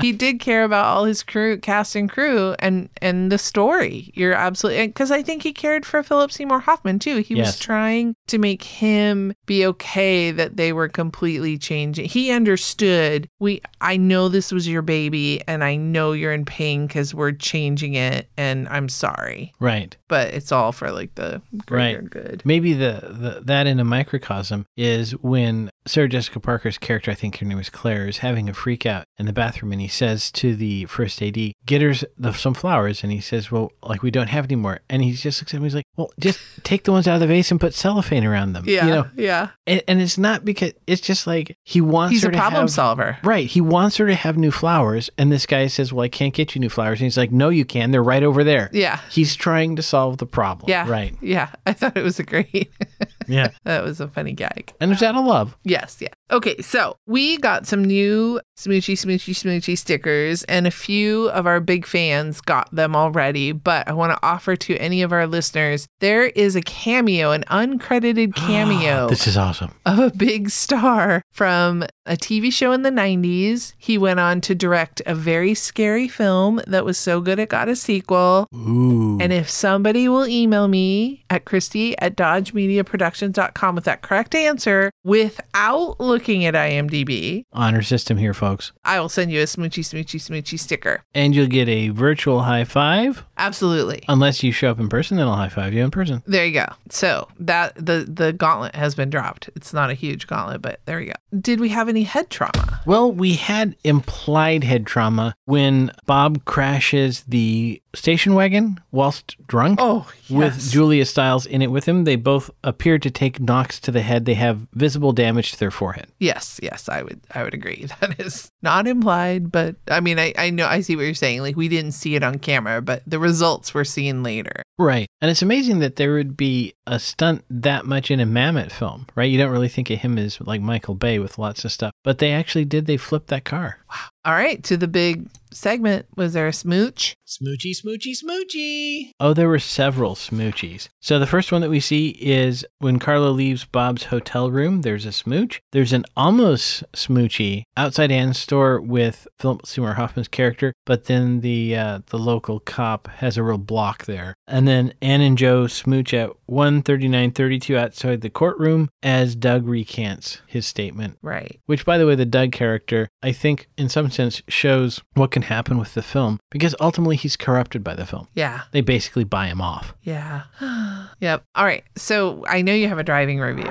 he 0.00 0.12
did 0.12 0.40
care 0.40 0.64
about 0.64 0.86
all 0.86 1.04
his 1.04 1.22
crew, 1.22 1.58
cast 1.58 1.96
and 1.96 2.10
crew, 2.10 2.54
and 2.58 2.88
and 3.00 3.30
the 3.30 3.38
story. 3.38 4.10
You're 4.14 4.34
absolutely 4.34 4.86
because 4.88 5.10
I 5.10 5.22
think 5.22 5.42
he 5.42 5.52
cared 5.52 5.86
for 5.86 6.02
Philip 6.02 6.32
Seymour 6.32 6.60
Hoffman 6.60 6.98
too. 6.98 7.18
He 7.18 7.34
was 7.34 7.58
trying 7.58 8.14
to 8.28 8.38
make 8.38 8.62
him 8.62 9.32
be 9.46 9.64
okay 9.66 10.30
that 10.30 10.56
they 10.56 10.72
were 10.72 10.88
completely 10.88 11.58
changing. 11.58 12.06
He 12.08 12.30
understood. 12.30 13.28
We, 13.38 13.60
I 13.80 13.96
know 13.96 14.28
this 14.28 14.52
was 14.52 14.68
your 14.68 14.82
baby, 14.82 15.42
and 15.46 15.62
I 15.62 15.76
know 15.76 16.12
you're 16.12 16.32
in 16.32 16.44
pain 16.44 16.86
because 16.86 17.14
we're 17.14 17.32
changing 17.32 17.94
it, 17.94 18.28
and 18.36 18.68
I'm 18.68 18.88
sorry 18.88 19.52
right 19.60 19.96
but 20.08 20.32
it's 20.34 20.52
all 20.52 20.72
for 20.72 20.90
like 20.90 21.14
the 21.14 21.42
greater 21.66 22.00
Right. 22.00 22.10
good. 22.10 22.42
Maybe 22.44 22.72
the, 22.72 23.00
the 23.02 23.40
that 23.44 23.66
in 23.66 23.80
a 23.80 23.84
microcosm 23.84 24.66
is 24.76 25.14
when 25.26 25.70
Sarah 25.86 26.08
Jessica 26.08 26.40
Parker's 26.40 26.78
character, 26.78 27.10
I 27.10 27.14
think 27.14 27.38
her 27.38 27.46
name 27.46 27.58
is 27.58 27.70
Claire, 27.70 28.08
is 28.08 28.18
having 28.18 28.48
a 28.48 28.54
freak 28.54 28.86
out 28.86 29.04
in 29.18 29.26
the 29.26 29.32
bathroom, 29.32 29.72
and 29.72 29.80
he 29.80 29.88
says 29.88 30.30
to 30.32 30.54
the 30.54 30.84
first 30.86 31.22
AD, 31.22 31.52
"Get 31.64 31.82
her 31.82 31.94
the, 32.16 32.32
some 32.32 32.54
flowers," 32.54 33.02
and 33.02 33.12
he 33.12 33.20
says, 33.20 33.50
"Well, 33.50 33.72
like 33.82 34.02
we 34.02 34.10
don't 34.10 34.28
have 34.28 34.44
any 34.44 34.56
more," 34.56 34.80
and 34.88 35.02
he 35.02 35.12
just 35.12 35.40
looks 35.40 35.54
at 35.54 35.60
me, 35.60 35.66
he's 35.66 35.74
like, 35.74 35.86
"Well, 35.96 36.10
just 36.18 36.40
take 36.62 36.84
the 36.84 36.92
ones 36.92 37.08
out 37.08 37.14
of 37.14 37.20
the 37.20 37.26
vase 37.26 37.50
and 37.50 37.60
put 37.60 37.74
cellophane 37.74 38.24
around 38.24 38.52
them." 38.52 38.64
Yeah, 38.66 38.86
you 38.86 38.92
know, 38.92 39.06
yeah. 39.16 39.48
and, 39.66 39.82
and 39.88 40.00
it's 40.00 40.18
not 40.18 40.44
because 40.44 40.72
it's 40.86 41.00
just 41.00 41.26
like 41.26 41.56
he 41.64 41.80
wants 41.80 42.12
He's 42.12 42.24
a 42.24 42.30
problem 42.30 42.62
have, 42.62 42.70
solver. 42.70 43.18
Right. 43.22 43.46
He 43.46 43.60
wants 43.60 43.96
her 43.96 44.06
to 44.06 44.14
have 44.14 44.36
new 44.36 44.50
flowers. 44.50 45.10
And 45.18 45.30
this 45.32 45.46
guy 45.46 45.66
says, 45.66 45.92
Well, 45.92 46.04
I 46.04 46.08
can't 46.08 46.34
get 46.34 46.54
you 46.54 46.60
new 46.60 46.68
flowers. 46.68 47.00
And 47.00 47.06
he's 47.06 47.16
like, 47.16 47.32
No, 47.32 47.48
you 47.48 47.64
can. 47.64 47.90
They're 47.90 48.02
right 48.02 48.22
over 48.22 48.44
there. 48.44 48.70
Yeah. 48.72 49.00
He's 49.10 49.34
trying 49.34 49.76
to 49.76 49.82
solve 49.82 50.18
the 50.18 50.26
problem. 50.26 50.70
Yeah. 50.70 50.88
Right. 50.88 51.16
Yeah. 51.20 51.50
I 51.66 51.72
thought 51.72 51.96
it 51.96 52.04
was 52.04 52.18
a 52.18 52.24
great. 52.24 52.70
Yeah. 53.28 53.50
that 53.64 53.82
was 53.82 54.00
a 54.00 54.08
funny 54.08 54.32
gag. 54.32 54.72
And 54.80 54.92
it's 54.92 55.02
out 55.02 55.16
of 55.16 55.24
love. 55.24 55.56
Yes, 55.64 55.98
yeah. 56.00 56.08
Okay, 56.30 56.60
so 56.62 56.96
we 57.06 57.38
got 57.38 57.66
some 57.66 57.84
new 57.84 58.40
smoochy, 58.56 58.94
smoochy, 58.94 59.34
smoochy 59.34 59.76
stickers, 59.76 60.42
and 60.44 60.66
a 60.66 60.70
few 60.70 61.28
of 61.30 61.46
our 61.46 61.60
big 61.60 61.86
fans 61.86 62.40
got 62.40 62.74
them 62.74 62.96
already. 62.96 63.52
But 63.52 63.86
I 63.88 63.92
want 63.92 64.12
to 64.12 64.26
offer 64.26 64.56
to 64.56 64.76
any 64.78 65.02
of 65.02 65.12
our 65.12 65.26
listeners 65.26 65.86
there 66.00 66.24
is 66.24 66.56
a 66.56 66.62
cameo, 66.62 67.32
an 67.32 67.44
uncredited 67.50 68.34
cameo 68.36 69.08
This 69.08 69.26
is 69.26 69.36
awesome. 69.36 69.72
of 69.84 69.98
a 69.98 70.10
big 70.10 70.48
star 70.50 71.22
from 71.32 71.84
a 72.06 72.12
TV 72.16 72.52
show 72.52 72.72
in 72.72 72.82
the 72.82 72.90
90s. 72.90 73.74
He 73.78 73.98
went 73.98 74.20
on 74.20 74.40
to 74.42 74.54
direct 74.54 75.02
a 75.06 75.14
very 75.14 75.54
scary 75.54 76.08
film 76.08 76.60
that 76.66 76.84
was 76.84 76.96
so 76.96 77.20
good 77.20 77.38
it 77.38 77.48
got 77.48 77.68
a 77.68 77.76
sequel. 77.76 78.46
Ooh. 78.54 79.18
And 79.20 79.32
if 79.32 79.50
somebody 79.50 80.08
will 80.08 80.26
email 80.26 80.68
me 80.68 81.24
at 81.28 81.44
Christi 81.44 81.98
at 81.98 82.16
dodgemediaproductions.com 82.16 83.74
with 83.74 83.84
that 83.84 84.02
correct 84.02 84.34
answer 84.34 84.90
without 85.04 86.00
looking 86.00 86.44
at 86.44 86.54
IMDb, 86.54 87.42
Honor 87.52 87.82
system 87.82 88.16
here, 88.16 88.32
folks. 88.32 88.45
I 88.84 89.00
will 89.00 89.08
send 89.08 89.32
you 89.32 89.40
a 89.40 89.44
smoochy, 89.44 89.80
smoochy, 89.80 90.20
smoochy 90.20 90.58
sticker. 90.58 91.02
And 91.14 91.34
you'll 91.34 91.46
get 91.46 91.68
a 91.68 91.88
virtual 91.90 92.42
high 92.42 92.64
five 92.64 93.24
Absolutely. 93.38 94.02
Unless 94.08 94.42
you 94.42 94.52
show 94.52 94.70
up 94.70 94.80
in 94.80 94.88
person, 94.88 95.16
then 95.16 95.26
I'll 95.28 95.36
high 95.36 95.48
five 95.48 95.72
you 95.72 95.84
in 95.84 95.90
person. 95.90 96.22
There 96.26 96.46
you 96.46 96.52
go. 96.52 96.66
So 96.90 97.28
that 97.40 97.74
the 97.74 98.06
the 98.08 98.32
gauntlet 98.32 98.74
has 98.74 98.94
been 98.94 99.10
dropped. 99.10 99.50
It's 99.56 99.72
not 99.72 99.90
a 99.90 99.94
huge 99.94 100.26
gauntlet, 100.26 100.62
but 100.62 100.80
there 100.86 101.00
you 101.00 101.08
go. 101.08 101.38
Did 101.40 101.60
we 101.60 101.68
have 101.70 101.88
any 101.88 102.04
head 102.04 102.30
trauma? 102.30 102.80
Well, 102.86 103.12
we 103.12 103.34
had 103.34 103.76
implied 103.84 104.64
head 104.64 104.86
trauma 104.86 105.34
when 105.44 105.90
Bob 106.06 106.44
crashes 106.44 107.24
the 107.24 107.82
station 107.94 108.34
wagon 108.34 108.78
whilst 108.90 109.36
drunk. 109.46 109.78
Oh, 109.82 110.10
yes. 110.28 110.30
With. 110.30 110.70
Julia 110.70 111.04
Stiles 111.04 111.46
in 111.46 111.62
it 111.62 111.70
with 111.70 111.86
him, 111.86 112.04
they 112.04 112.16
both 112.16 112.50
appear 112.62 112.98
to 112.98 113.10
take 113.10 113.40
knocks 113.40 113.80
to 113.80 113.90
the 113.90 114.02
head. 114.02 114.24
They 114.24 114.34
have 114.34 114.66
visible 114.72 115.12
damage 115.12 115.52
to 115.52 115.58
their 115.58 115.70
forehead. 115.70 116.08
Yes, 116.18 116.60
yes, 116.62 116.88
I 116.88 117.02
would 117.02 117.20
I 117.34 117.42
would 117.42 117.54
agree. 117.54 117.86
That 118.00 118.20
is 118.20 118.50
not 118.62 118.86
implied, 118.86 119.50
but 119.50 119.76
I 119.88 120.00
mean 120.00 120.18
I, 120.18 120.34
I 120.36 120.50
know 120.50 120.66
I 120.66 120.80
see 120.80 120.96
what 120.96 121.02
you're 121.02 121.14
saying. 121.14 121.40
Like 121.40 121.56
we 121.56 121.68
didn't 121.68 121.92
see 121.92 122.14
it 122.14 122.22
on 122.22 122.38
camera, 122.38 122.82
but 122.82 123.02
the 123.06 123.18
results 123.26 123.74
were 123.74 123.84
seen 123.84 124.22
later. 124.22 124.62
Right. 124.78 125.08
And 125.20 125.30
it's 125.30 125.42
amazing 125.42 125.80
that 125.80 125.96
there 125.96 126.14
would 126.14 126.36
be 126.36 126.74
a 126.86 127.00
stunt 127.00 127.44
that 127.50 127.84
much 127.84 128.10
in 128.10 128.20
a 128.20 128.26
Mamet 128.26 128.70
film, 128.70 129.06
right? 129.16 129.28
You 129.30 129.38
don't 129.38 129.50
really 129.50 129.68
think 129.68 129.90
of 129.90 129.98
him 129.98 130.16
as 130.16 130.40
like 130.40 130.60
Michael 130.60 130.94
Bay 130.94 131.18
with 131.18 131.38
lots 131.38 131.64
of 131.64 131.72
stuff, 131.72 131.92
but 132.04 132.18
they 132.18 132.32
actually 132.32 132.64
did. 132.64 132.86
They 132.86 132.96
flipped 132.96 133.28
that 133.28 133.44
car. 133.44 133.78
All 134.26 134.34
right, 134.34 134.60
to 134.64 134.76
the 134.76 134.88
big 134.88 135.28
segment. 135.52 136.06
Was 136.16 136.32
there 136.32 136.46
a 136.46 136.52
smooch? 136.52 137.14
Smoochy, 137.26 137.72
smoochy, 137.72 138.12
smoochy. 138.12 139.10
Oh, 139.18 139.32
there 139.32 139.48
were 139.48 139.58
several 139.58 140.14
smoochies. 140.14 140.88
So 141.00 141.18
the 141.18 141.26
first 141.26 141.50
one 141.50 141.60
that 141.62 141.70
we 141.70 141.80
see 141.80 142.08
is 142.20 142.64
when 142.78 142.98
Carla 142.98 143.30
leaves 143.30 143.64
Bob's 143.64 144.04
hotel 144.04 144.50
room, 144.50 144.82
there's 144.82 145.06
a 145.06 145.12
smooch. 145.12 145.60
There's 145.72 145.92
an 145.92 146.04
almost 146.16 146.84
smoochy 146.92 147.62
outside 147.76 148.12
Anne's 148.12 148.38
store 148.38 148.80
with 148.80 149.26
Philip 149.38 149.66
Seymour 149.66 149.94
Hoffman's 149.94 150.28
character, 150.28 150.72
but 150.84 151.04
then 151.04 151.40
the 151.40 151.76
uh, 151.76 152.00
the 152.06 152.18
local 152.18 152.60
cop 152.60 153.08
has 153.08 153.36
a 153.36 153.42
real 153.42 153.58
block 153.58 154.04
there. 154.04 154.34
And 154.46 154.68
then 154.68 154.92
Anne 155.02 155.20
and 155.20 155.38
Joe 155.38 155.66
smooch 155.66 156.14
at 156.14 156.30
13932 156.48 157.76
outside 157.76 158.20
the 158.20 158.30
courtroom 158.30 158.88
as 159.02 159.34
Doug 159.34 159.66
recants 159.66 160.40
his 160.46 160.66
statement. 160.66 161.18
Right. 161.22 161.58
Which, 161.66 161.84
by 161.84 161.98
the 161.98 162.06
way, 162.06 162.14
the 162.14 162.24
Doug 162.24 162.52
character, 162.52 163.08
I 163.22 163.32
think, 163.32 163.68
in 163.76 163.88
some 163.88 164.10
shows 164.48 165.02
what 165.14 165.30
can 165.30 165.42
happen 165.42 165.78
with 165.78 165.94
the 165.94 166.02
film 166.02 166.38
because 166.50 166.74
ultimately 166.80 167.16
he's 167.16 167.36
corrupted 167.36 167.82
by 167.82 167.94
the 167.94 168.06
film. 168.06 168.28
Yeah. 168.34 168.62
They 168.72 168.80
basically 168.80 169.24
buy 169.24 169.46
him 169.46 169.60
off. 169.60 169.94
Yeah. 170.02 170.44
yep. 171.20 171.44
All 171.54 171.64
right. 171.64 171.84
So 171.96 172.44
I 172.48 172.62
know 172.62 172.74
you 172.74 172.88
have 172.88 172.98
a 172.98 173.04
driving 173.04 173.40
review. 173.40 173.70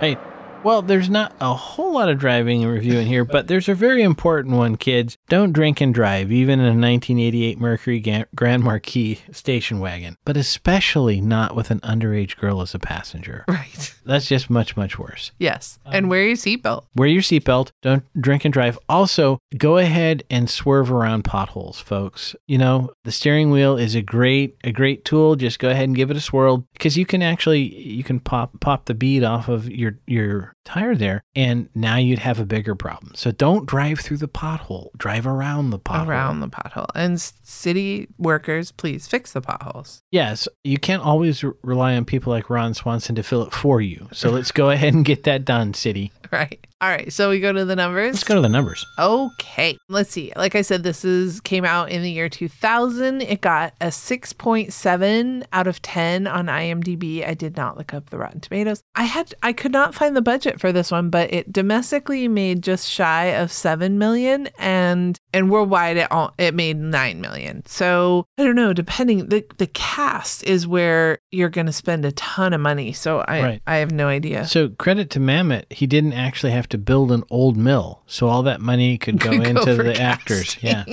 right. 0.00 0.18
Well, 0.62 0.82
there's 0.82 1.08
not 1.08 1.32
a 1.40 1.54
whole 1.54 1.94
lot 1.94 2.10
of 2.10 2.18
driving 2.18 2.62
and 2.62 2.70
reviewing 2.70 3.06
here, 3.06 3.24
but 3.24 3.48
there's 3.48 3.68
a 3.68 3.74
very 3.74 4.02
important 4.02 4.56
one, 4.56 4.76
kids. 4.76 5.16
Don't 5.30 5.52
drink 5.54 5.80
and 5.80 5.94
drive, 5.94 6.30
even 6.30 6.60
in 6.60 6.66
a 6.66 6.68
1988 6.68 7.58
Mercury 7.58 8.26
Grand 8.36 8.62
Marquis 8.62 9.20
station 9.32 9.80
wagon, 9.80 10.18
but 10.26 10.36
especially 10.36 11.18
not 11.22 11.56
with 11.56 11.70
an 11.70 11.80
underage 11.80 12.36
girl 12.36 12.60
as 12.60 12.74
a 12.74 12.78
passenger. 12.78 13.44
Right. 13.60 13.94
That's 14.06 14.26
just 14.26 14.48
much, 14.48 14.76
much 14.76 14.98
worse. 14.98 15.32
Yes. 15.38 15.78
and 15.84 16.08
wear 16.08 16.24
your 16.24 16.36
seatbelt. 16.36 16.84
Wear 16.96 17.08
your 17.08 17.20
seatbelt. 17.20 17.70
Don't 17.82 18.04
drink 18.20 18.44
and 18.44 18.52
drive. 18.52 18.78
Also, 18.88 19.38
go 19.58 19.76
ahead 19.76 20.22
and 20.30 20.48
swerve 20.48 20.90
around 20.90 21.24
potholes, 21.24 21.78
folks. 21.78 22.34
You 22.46 22.58
know, 22.58 22.90
the 23.04 23.12
steering 23.12 23.50
wheel 23.50 23.76
is 23.76 23.94
a 23.94 24.02
great 24.02 24.56
a 24.64 24.72
great 24.72 25.04
tool. 25.04 25.36
Just 25.36 25.58
go 25.58 25.68
ahead 25.68 25.84
and 25.84 25.96
give 25.96 26.10
it 26.10 26.16
a 26.16 26.20
swirl 26.20 26.66
because 26.72 26.96
you 26.96 27.04
can 27.04 27.22
actually 27.22 27.60
you 27.60 28.02
can 28.02 28.18
pop 28.18 28.58
pop 28.60 28.86
the 28.86 28.94
bead 28.94 29.22
off 29.24 29.48
of 29.48 29.68
your 29.68 29.98
your 30.06 30.49
tire 30.64 30.94
there 30.94 31.22
and 31.34 31.68
now 31.74 31.96
you'd 31.96 32.18
have 32.20 32.38
a 32.38 32.46
bigger 32.46 32.74
problem. 32.74 33.12
So 33.14 33.30
don't 33.30 33.66
drive 33.66 34.00
through 34.00 34.18
the 34.18 34.28
pothole. 34.28 34.88
Drive 34.96 35.26
around 35.26 35.70
the 35.70 35.78
pothole. 35.78 36.06
Around 36.08 36.40
the 36.40 36.48
pothole. 36.48 36.88
And 36.94 37.20
city 37.20 38.08
workers, 38.18 38.72
please 38.72 39.06
fix 39.06 39.32
the 39.32 39.40
potholes. 39.40 40.02
Yes, 40.10 40.48
you 40.64 40.78
can't 40.78 41.02
always 41.02 41.42
re- 41.42 41.52
rely 41.62 41.96
on 41.96 42.04
people 42.04 42.32
like 42.32 42.50
Ron 42.50 42.74
Swanson 42.74 43.14
to 43.16 43.22
fill 43.22 43.42
it 43.42 43.52
for 43.52 43.80
you. 43.80 44.08
So 44.12 44.30
let's 44.30 44.52
go 44.52 44.70
ahead 44.70 44.94
and 44.94 45.04
get 45.04 45.24
that 45.24 45.44
done, 45.44 45.74
city. 45.74 46.12
Right. 46.32 46.64
All 46.80 46.88
right. 46.88 47.12
So 47.12 47.30
we 47.30 47.40
go 47.40 47.52
to 47.52 47.64
the 47.64 47.76
numbers. 47.76 48.14
Let's 48.14 48.24
go 48.24 48.36
to 48.36 48.40
the 48.40 48.48
numbers. 48.48 48.86
Okay. 48.98 49.76
Let's 49.88 50.10
see. 50.10 50.32
Like 50.34 50.54
I 50.54 50.62
said, 50.62 50.82
this 50.82 51.04
is 51.04 51.40
came 51.40 51.64
out 51.64 51.90
in 51.90 52.02
the 52.02 52.10
year 52.10 52.28
2000. 52.28 53.20
It 53.20 53.40
got 53.42 53.74
a 53.80 53.88
6.7 53.88 55.44
out 55.52 55.66
of 55.66 55.82
10 55.82 56.26
on 56.26 56.46
IMDb. 56.46 57.26
I 57.26 57.34
did 57.34 57.56
not 57.56 57.76
look 57.76 57.92
up 57.92 58.10
the 58.10 58.18
Rotten 58.18 58.40
Tomatoes. 58.40 58.82
I 58.94 59.04
had 59.04 59.34
I 59.42 59.52
could 59.52 59.72
not 59.72 59.94
find 59.94 60.16
the 60.16 60.22
budget 60.22 60.60
for 60.60 60.72
this 60.72 60.90
one, 60.90 61.10
but 61.10 61.32
it 61.32 61.52
domestically 61.52 62.28
made 62.28 62.62
just 62.62 62.88
shy 62.88 63.26
of 63.26 63.52
7 63.52 63.98
million 63.98 64.48
and 64.58 65.18
and 65.32 65.50
worldwide 65.50 65.96
it 65.96 66.10
all, 66.10 66.32
it 66.38 66.54
made 66.54 66.76
9 66.78 67.20
million. 67.20 67.64
So, 67.66 68.26
I 68.38 68.44
don't 68.44 68.56
know, 68.56 68.72
depending 68.72 69.28
the 69.28 69.44
the 69.58 69.66
cast 69.66 70.44
is 70.44 70.66
where 70.66 71.18
you're 71.30 71.48
going 71.50 71.66
to 71.66 71.72
spend 71.72 72.04
a 72.04 72.12
ton 72.12 72.52
of 72.52 72.60
money. 72.60 72.92
So 72.92 73.20
I 73.20 73.40
Right. 73.42 73.62
I 73.66 73.76
have 73.76 73.90
no 73.90 74.08
idea. 74.08 74.46
So 74.46 74.70
credit 74.70 75.10
to 75.10 75.20
Mamet, 75.20 75.70
he 75.70 75.86
didn't 75.86 76.12
actually 76.14 76.52
have 76.52 76.68
to 76.70 76.78
build 76.78 77.12
an 77.12 77.24
old 77.30 77.56
mill, 77.56 78.02
so 78.06 78.28
all 78.28 78.42
that 78.44 78.60
money 78.60 78.96
could 78.98 79.20
go 79.20 79.30
go 79.30 79.42
into 79.42 79.74
the 79.76 80.00
actors. 80.00 80.56
Yeah, 80.62 80.84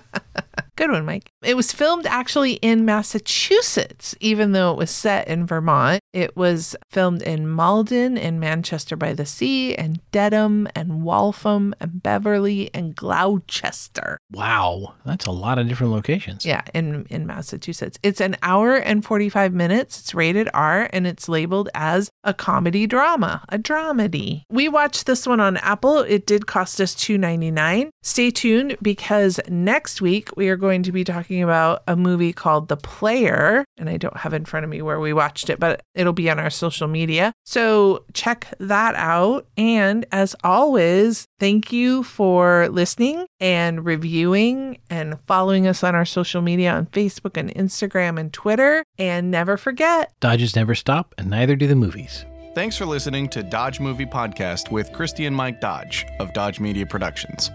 Good 0.78 0.92
one, 0.92 1.04
Mike. 1.04 1.32
It 1.42 1.56
was 1.56 1.72
filmed 1.72 2.06
actually 2.06 2.52
in 2.52 2.84
Massachusetts, 2.84 4.14
even 4.20 4.52
though 4.52 4.70
it 4.70 4.76
was 4.76 4.92
set 4.92 5.26
in 5.26 5.44
Vermont. 5.44 6.00
It 6.12 6.36
was 6.36 6.76
filmed 6.88 7.20
in 7.22 7.48
Malden 7.48 8.16
and 8.16 8.38
Manchester 8.38 8.94
by 8.94 9.12
the 9.12 9.26
Sea 9.26 9.74
and 9.74 10.00
Dedham 10.12 10.68
and 10.76 11.02
Waltham 11.02 11.74
and 11.80 12.00
Beverly 12.00 12.70
and 12.72 12.94
Gloucester. 12.94 14.18
wow, 14.30 14.94
that's 15.04 15.26
a 15.26 15.32
lot 15.32 15.58
of 15.58 15.66
different 15.66 15.92
locations. 15.92 16.46
Yeah, 16.46 16.62
in, 16.72 17.06
in 17.10 17.26
Massachusetts. 17.26 17.98
It's 18.04 18.20
an 18.20 18.36
hour 18.40 18.76
and 18.76 19.04
45 19.04 19.52
minutes. 19.52 19.98
It's 19.98 20.14
rated 20.14 20.48
R 20.54 20.88
and 20.92 21.08
it's 21.08 21.28
labeled 21.28 21.70
as 21.74 22.08
a 22.22 22.32
comedy 22.32 22.86
drama, 22.86 23.44
a 23.48 23.58
dramedy. 23.58 24.44
We 24.48 24.68
watched 24.68 25.06
this 25.06 25.26
one 25.26 25.40
on 25.40 25.56
Apple. 25.56 25.98
It 25.98 26.24
did 26.24 26.46
cost 26.46 26.80
us 26.80 26.94
$2.99. 26.94 27.88
Stay 28.02 28.30
tuned 28.30 28.76
because 28.80 29.40
next 29.48 30.00
week 30.00 30.28
we 30.36 30.48
are 30.48 30.56
going 30.68 30.82
to 30.82 30.92
be 30.92 31.02
talking 31.02 31.42
about 31.42 31.82
a 31.88 31.96
movie 31.96 32.30
called 32.30 32.68
The 32.68 32.76
Player. 32.76 33.64
And 33.78 33.88
I 33.88 33.96
don't 33.96 34.18
have 34.18 34.34
in 34.34 34.44
front 34.44 34.64
of 34.64 34.70
me 34.70 34.82
where 34.82 35.00
we 35.00 35.14
watched 35.14 35.48
it, 35.48 35.58
but 35.58 35.80
it'll 35.94 36.12
be 36.12 36.28
on 36.28 36.38
our 36.38 36.50
social 36.50 36.86
media. 36.86 37.32
So 37.46 38.04
check 38.12 38.52
that 38.60 38.94
out. 38.96 39.46
And 39.56 40.04
as 40.12 40.36
always, 40.44 41.24
thank 41.40 41.72
you 41.72 42.02
for 42.02 42.68
listening 42.68 43.24
and 43.40 43.86
reviewing 43.86 44.78
and 44.90 45.18
following 45.20 45.66
us 45.66 45.82
on 45.82 45.94
our 45.94 46.04
social 46.04 46.42
media 46.42 46.74
on 46.74 46.84
Facebook 46.84 47.38
and 47.38 47.48
Instagram 47.54 48.20
and 48.20 48.30
Twitter. 48.30 48.84
And 48.98 49.30
never 49.30 49.56
forget, 49.56 50.12
Dodges 50.20 50.54
never 50.54 50.74
stop, 50.74 51.14
and 51.16 51.30
neither 51.30 51.56
do 51.56 51.66
the 51.66 51.76
movies. 51.76 52.26
Thanks 52.54 52.76
for 52.76 52.84
listening 52.84 53.30
to 53.30 53.42
Dodge 53.42 53.80
Movie 53.80 54.04
Podcast 54.04 54.70
with 54.70 54.92
Christi 54.92 55.24
and 55.24 55.34
Mike 55.34 55.62
Dodge 55.62 56.04
of 56.20 56.34
Dodge 56.34 56.60
Media 56.60 56.84
Productions. 56.84 57.50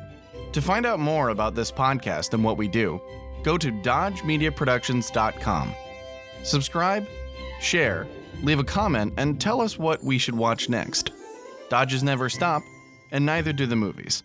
To 0.54 0.62
find 0.62 0.86
out 0.86 1.00
more 1.00 1.30
about 1.30 1.56
this 1.56 1.72
podcast 1.72 2.34
and 2.34 2.44
what 2.44 2.58
we 2.58 2.68
do, 2.68 3.02
go 3.42 3.58
to 3.58 3.72
dodgemediaproductions.com. 3.72 5.76
Subscribe, 6.44 7.08
share, 7.60 8.08
leave 8.44 8.60
a 8.60 8.63
comment, 8.63 9.16
and 9.18 9.42
tell 9.42 9.62
us 9.62 9.80
what 9.80 10.04
we 10.04 10.20
should 10.20 10.36
watch 10.36 10.70
next. 10.70 11.10
Dodges 11.70 12.04
never 12.04 12.30
stop, 12.30 12.62
and 13.12 13.26
neither 13.26 13.52
do 13.52 13.66
the 13.66 13.76
movies. 13.76 14.22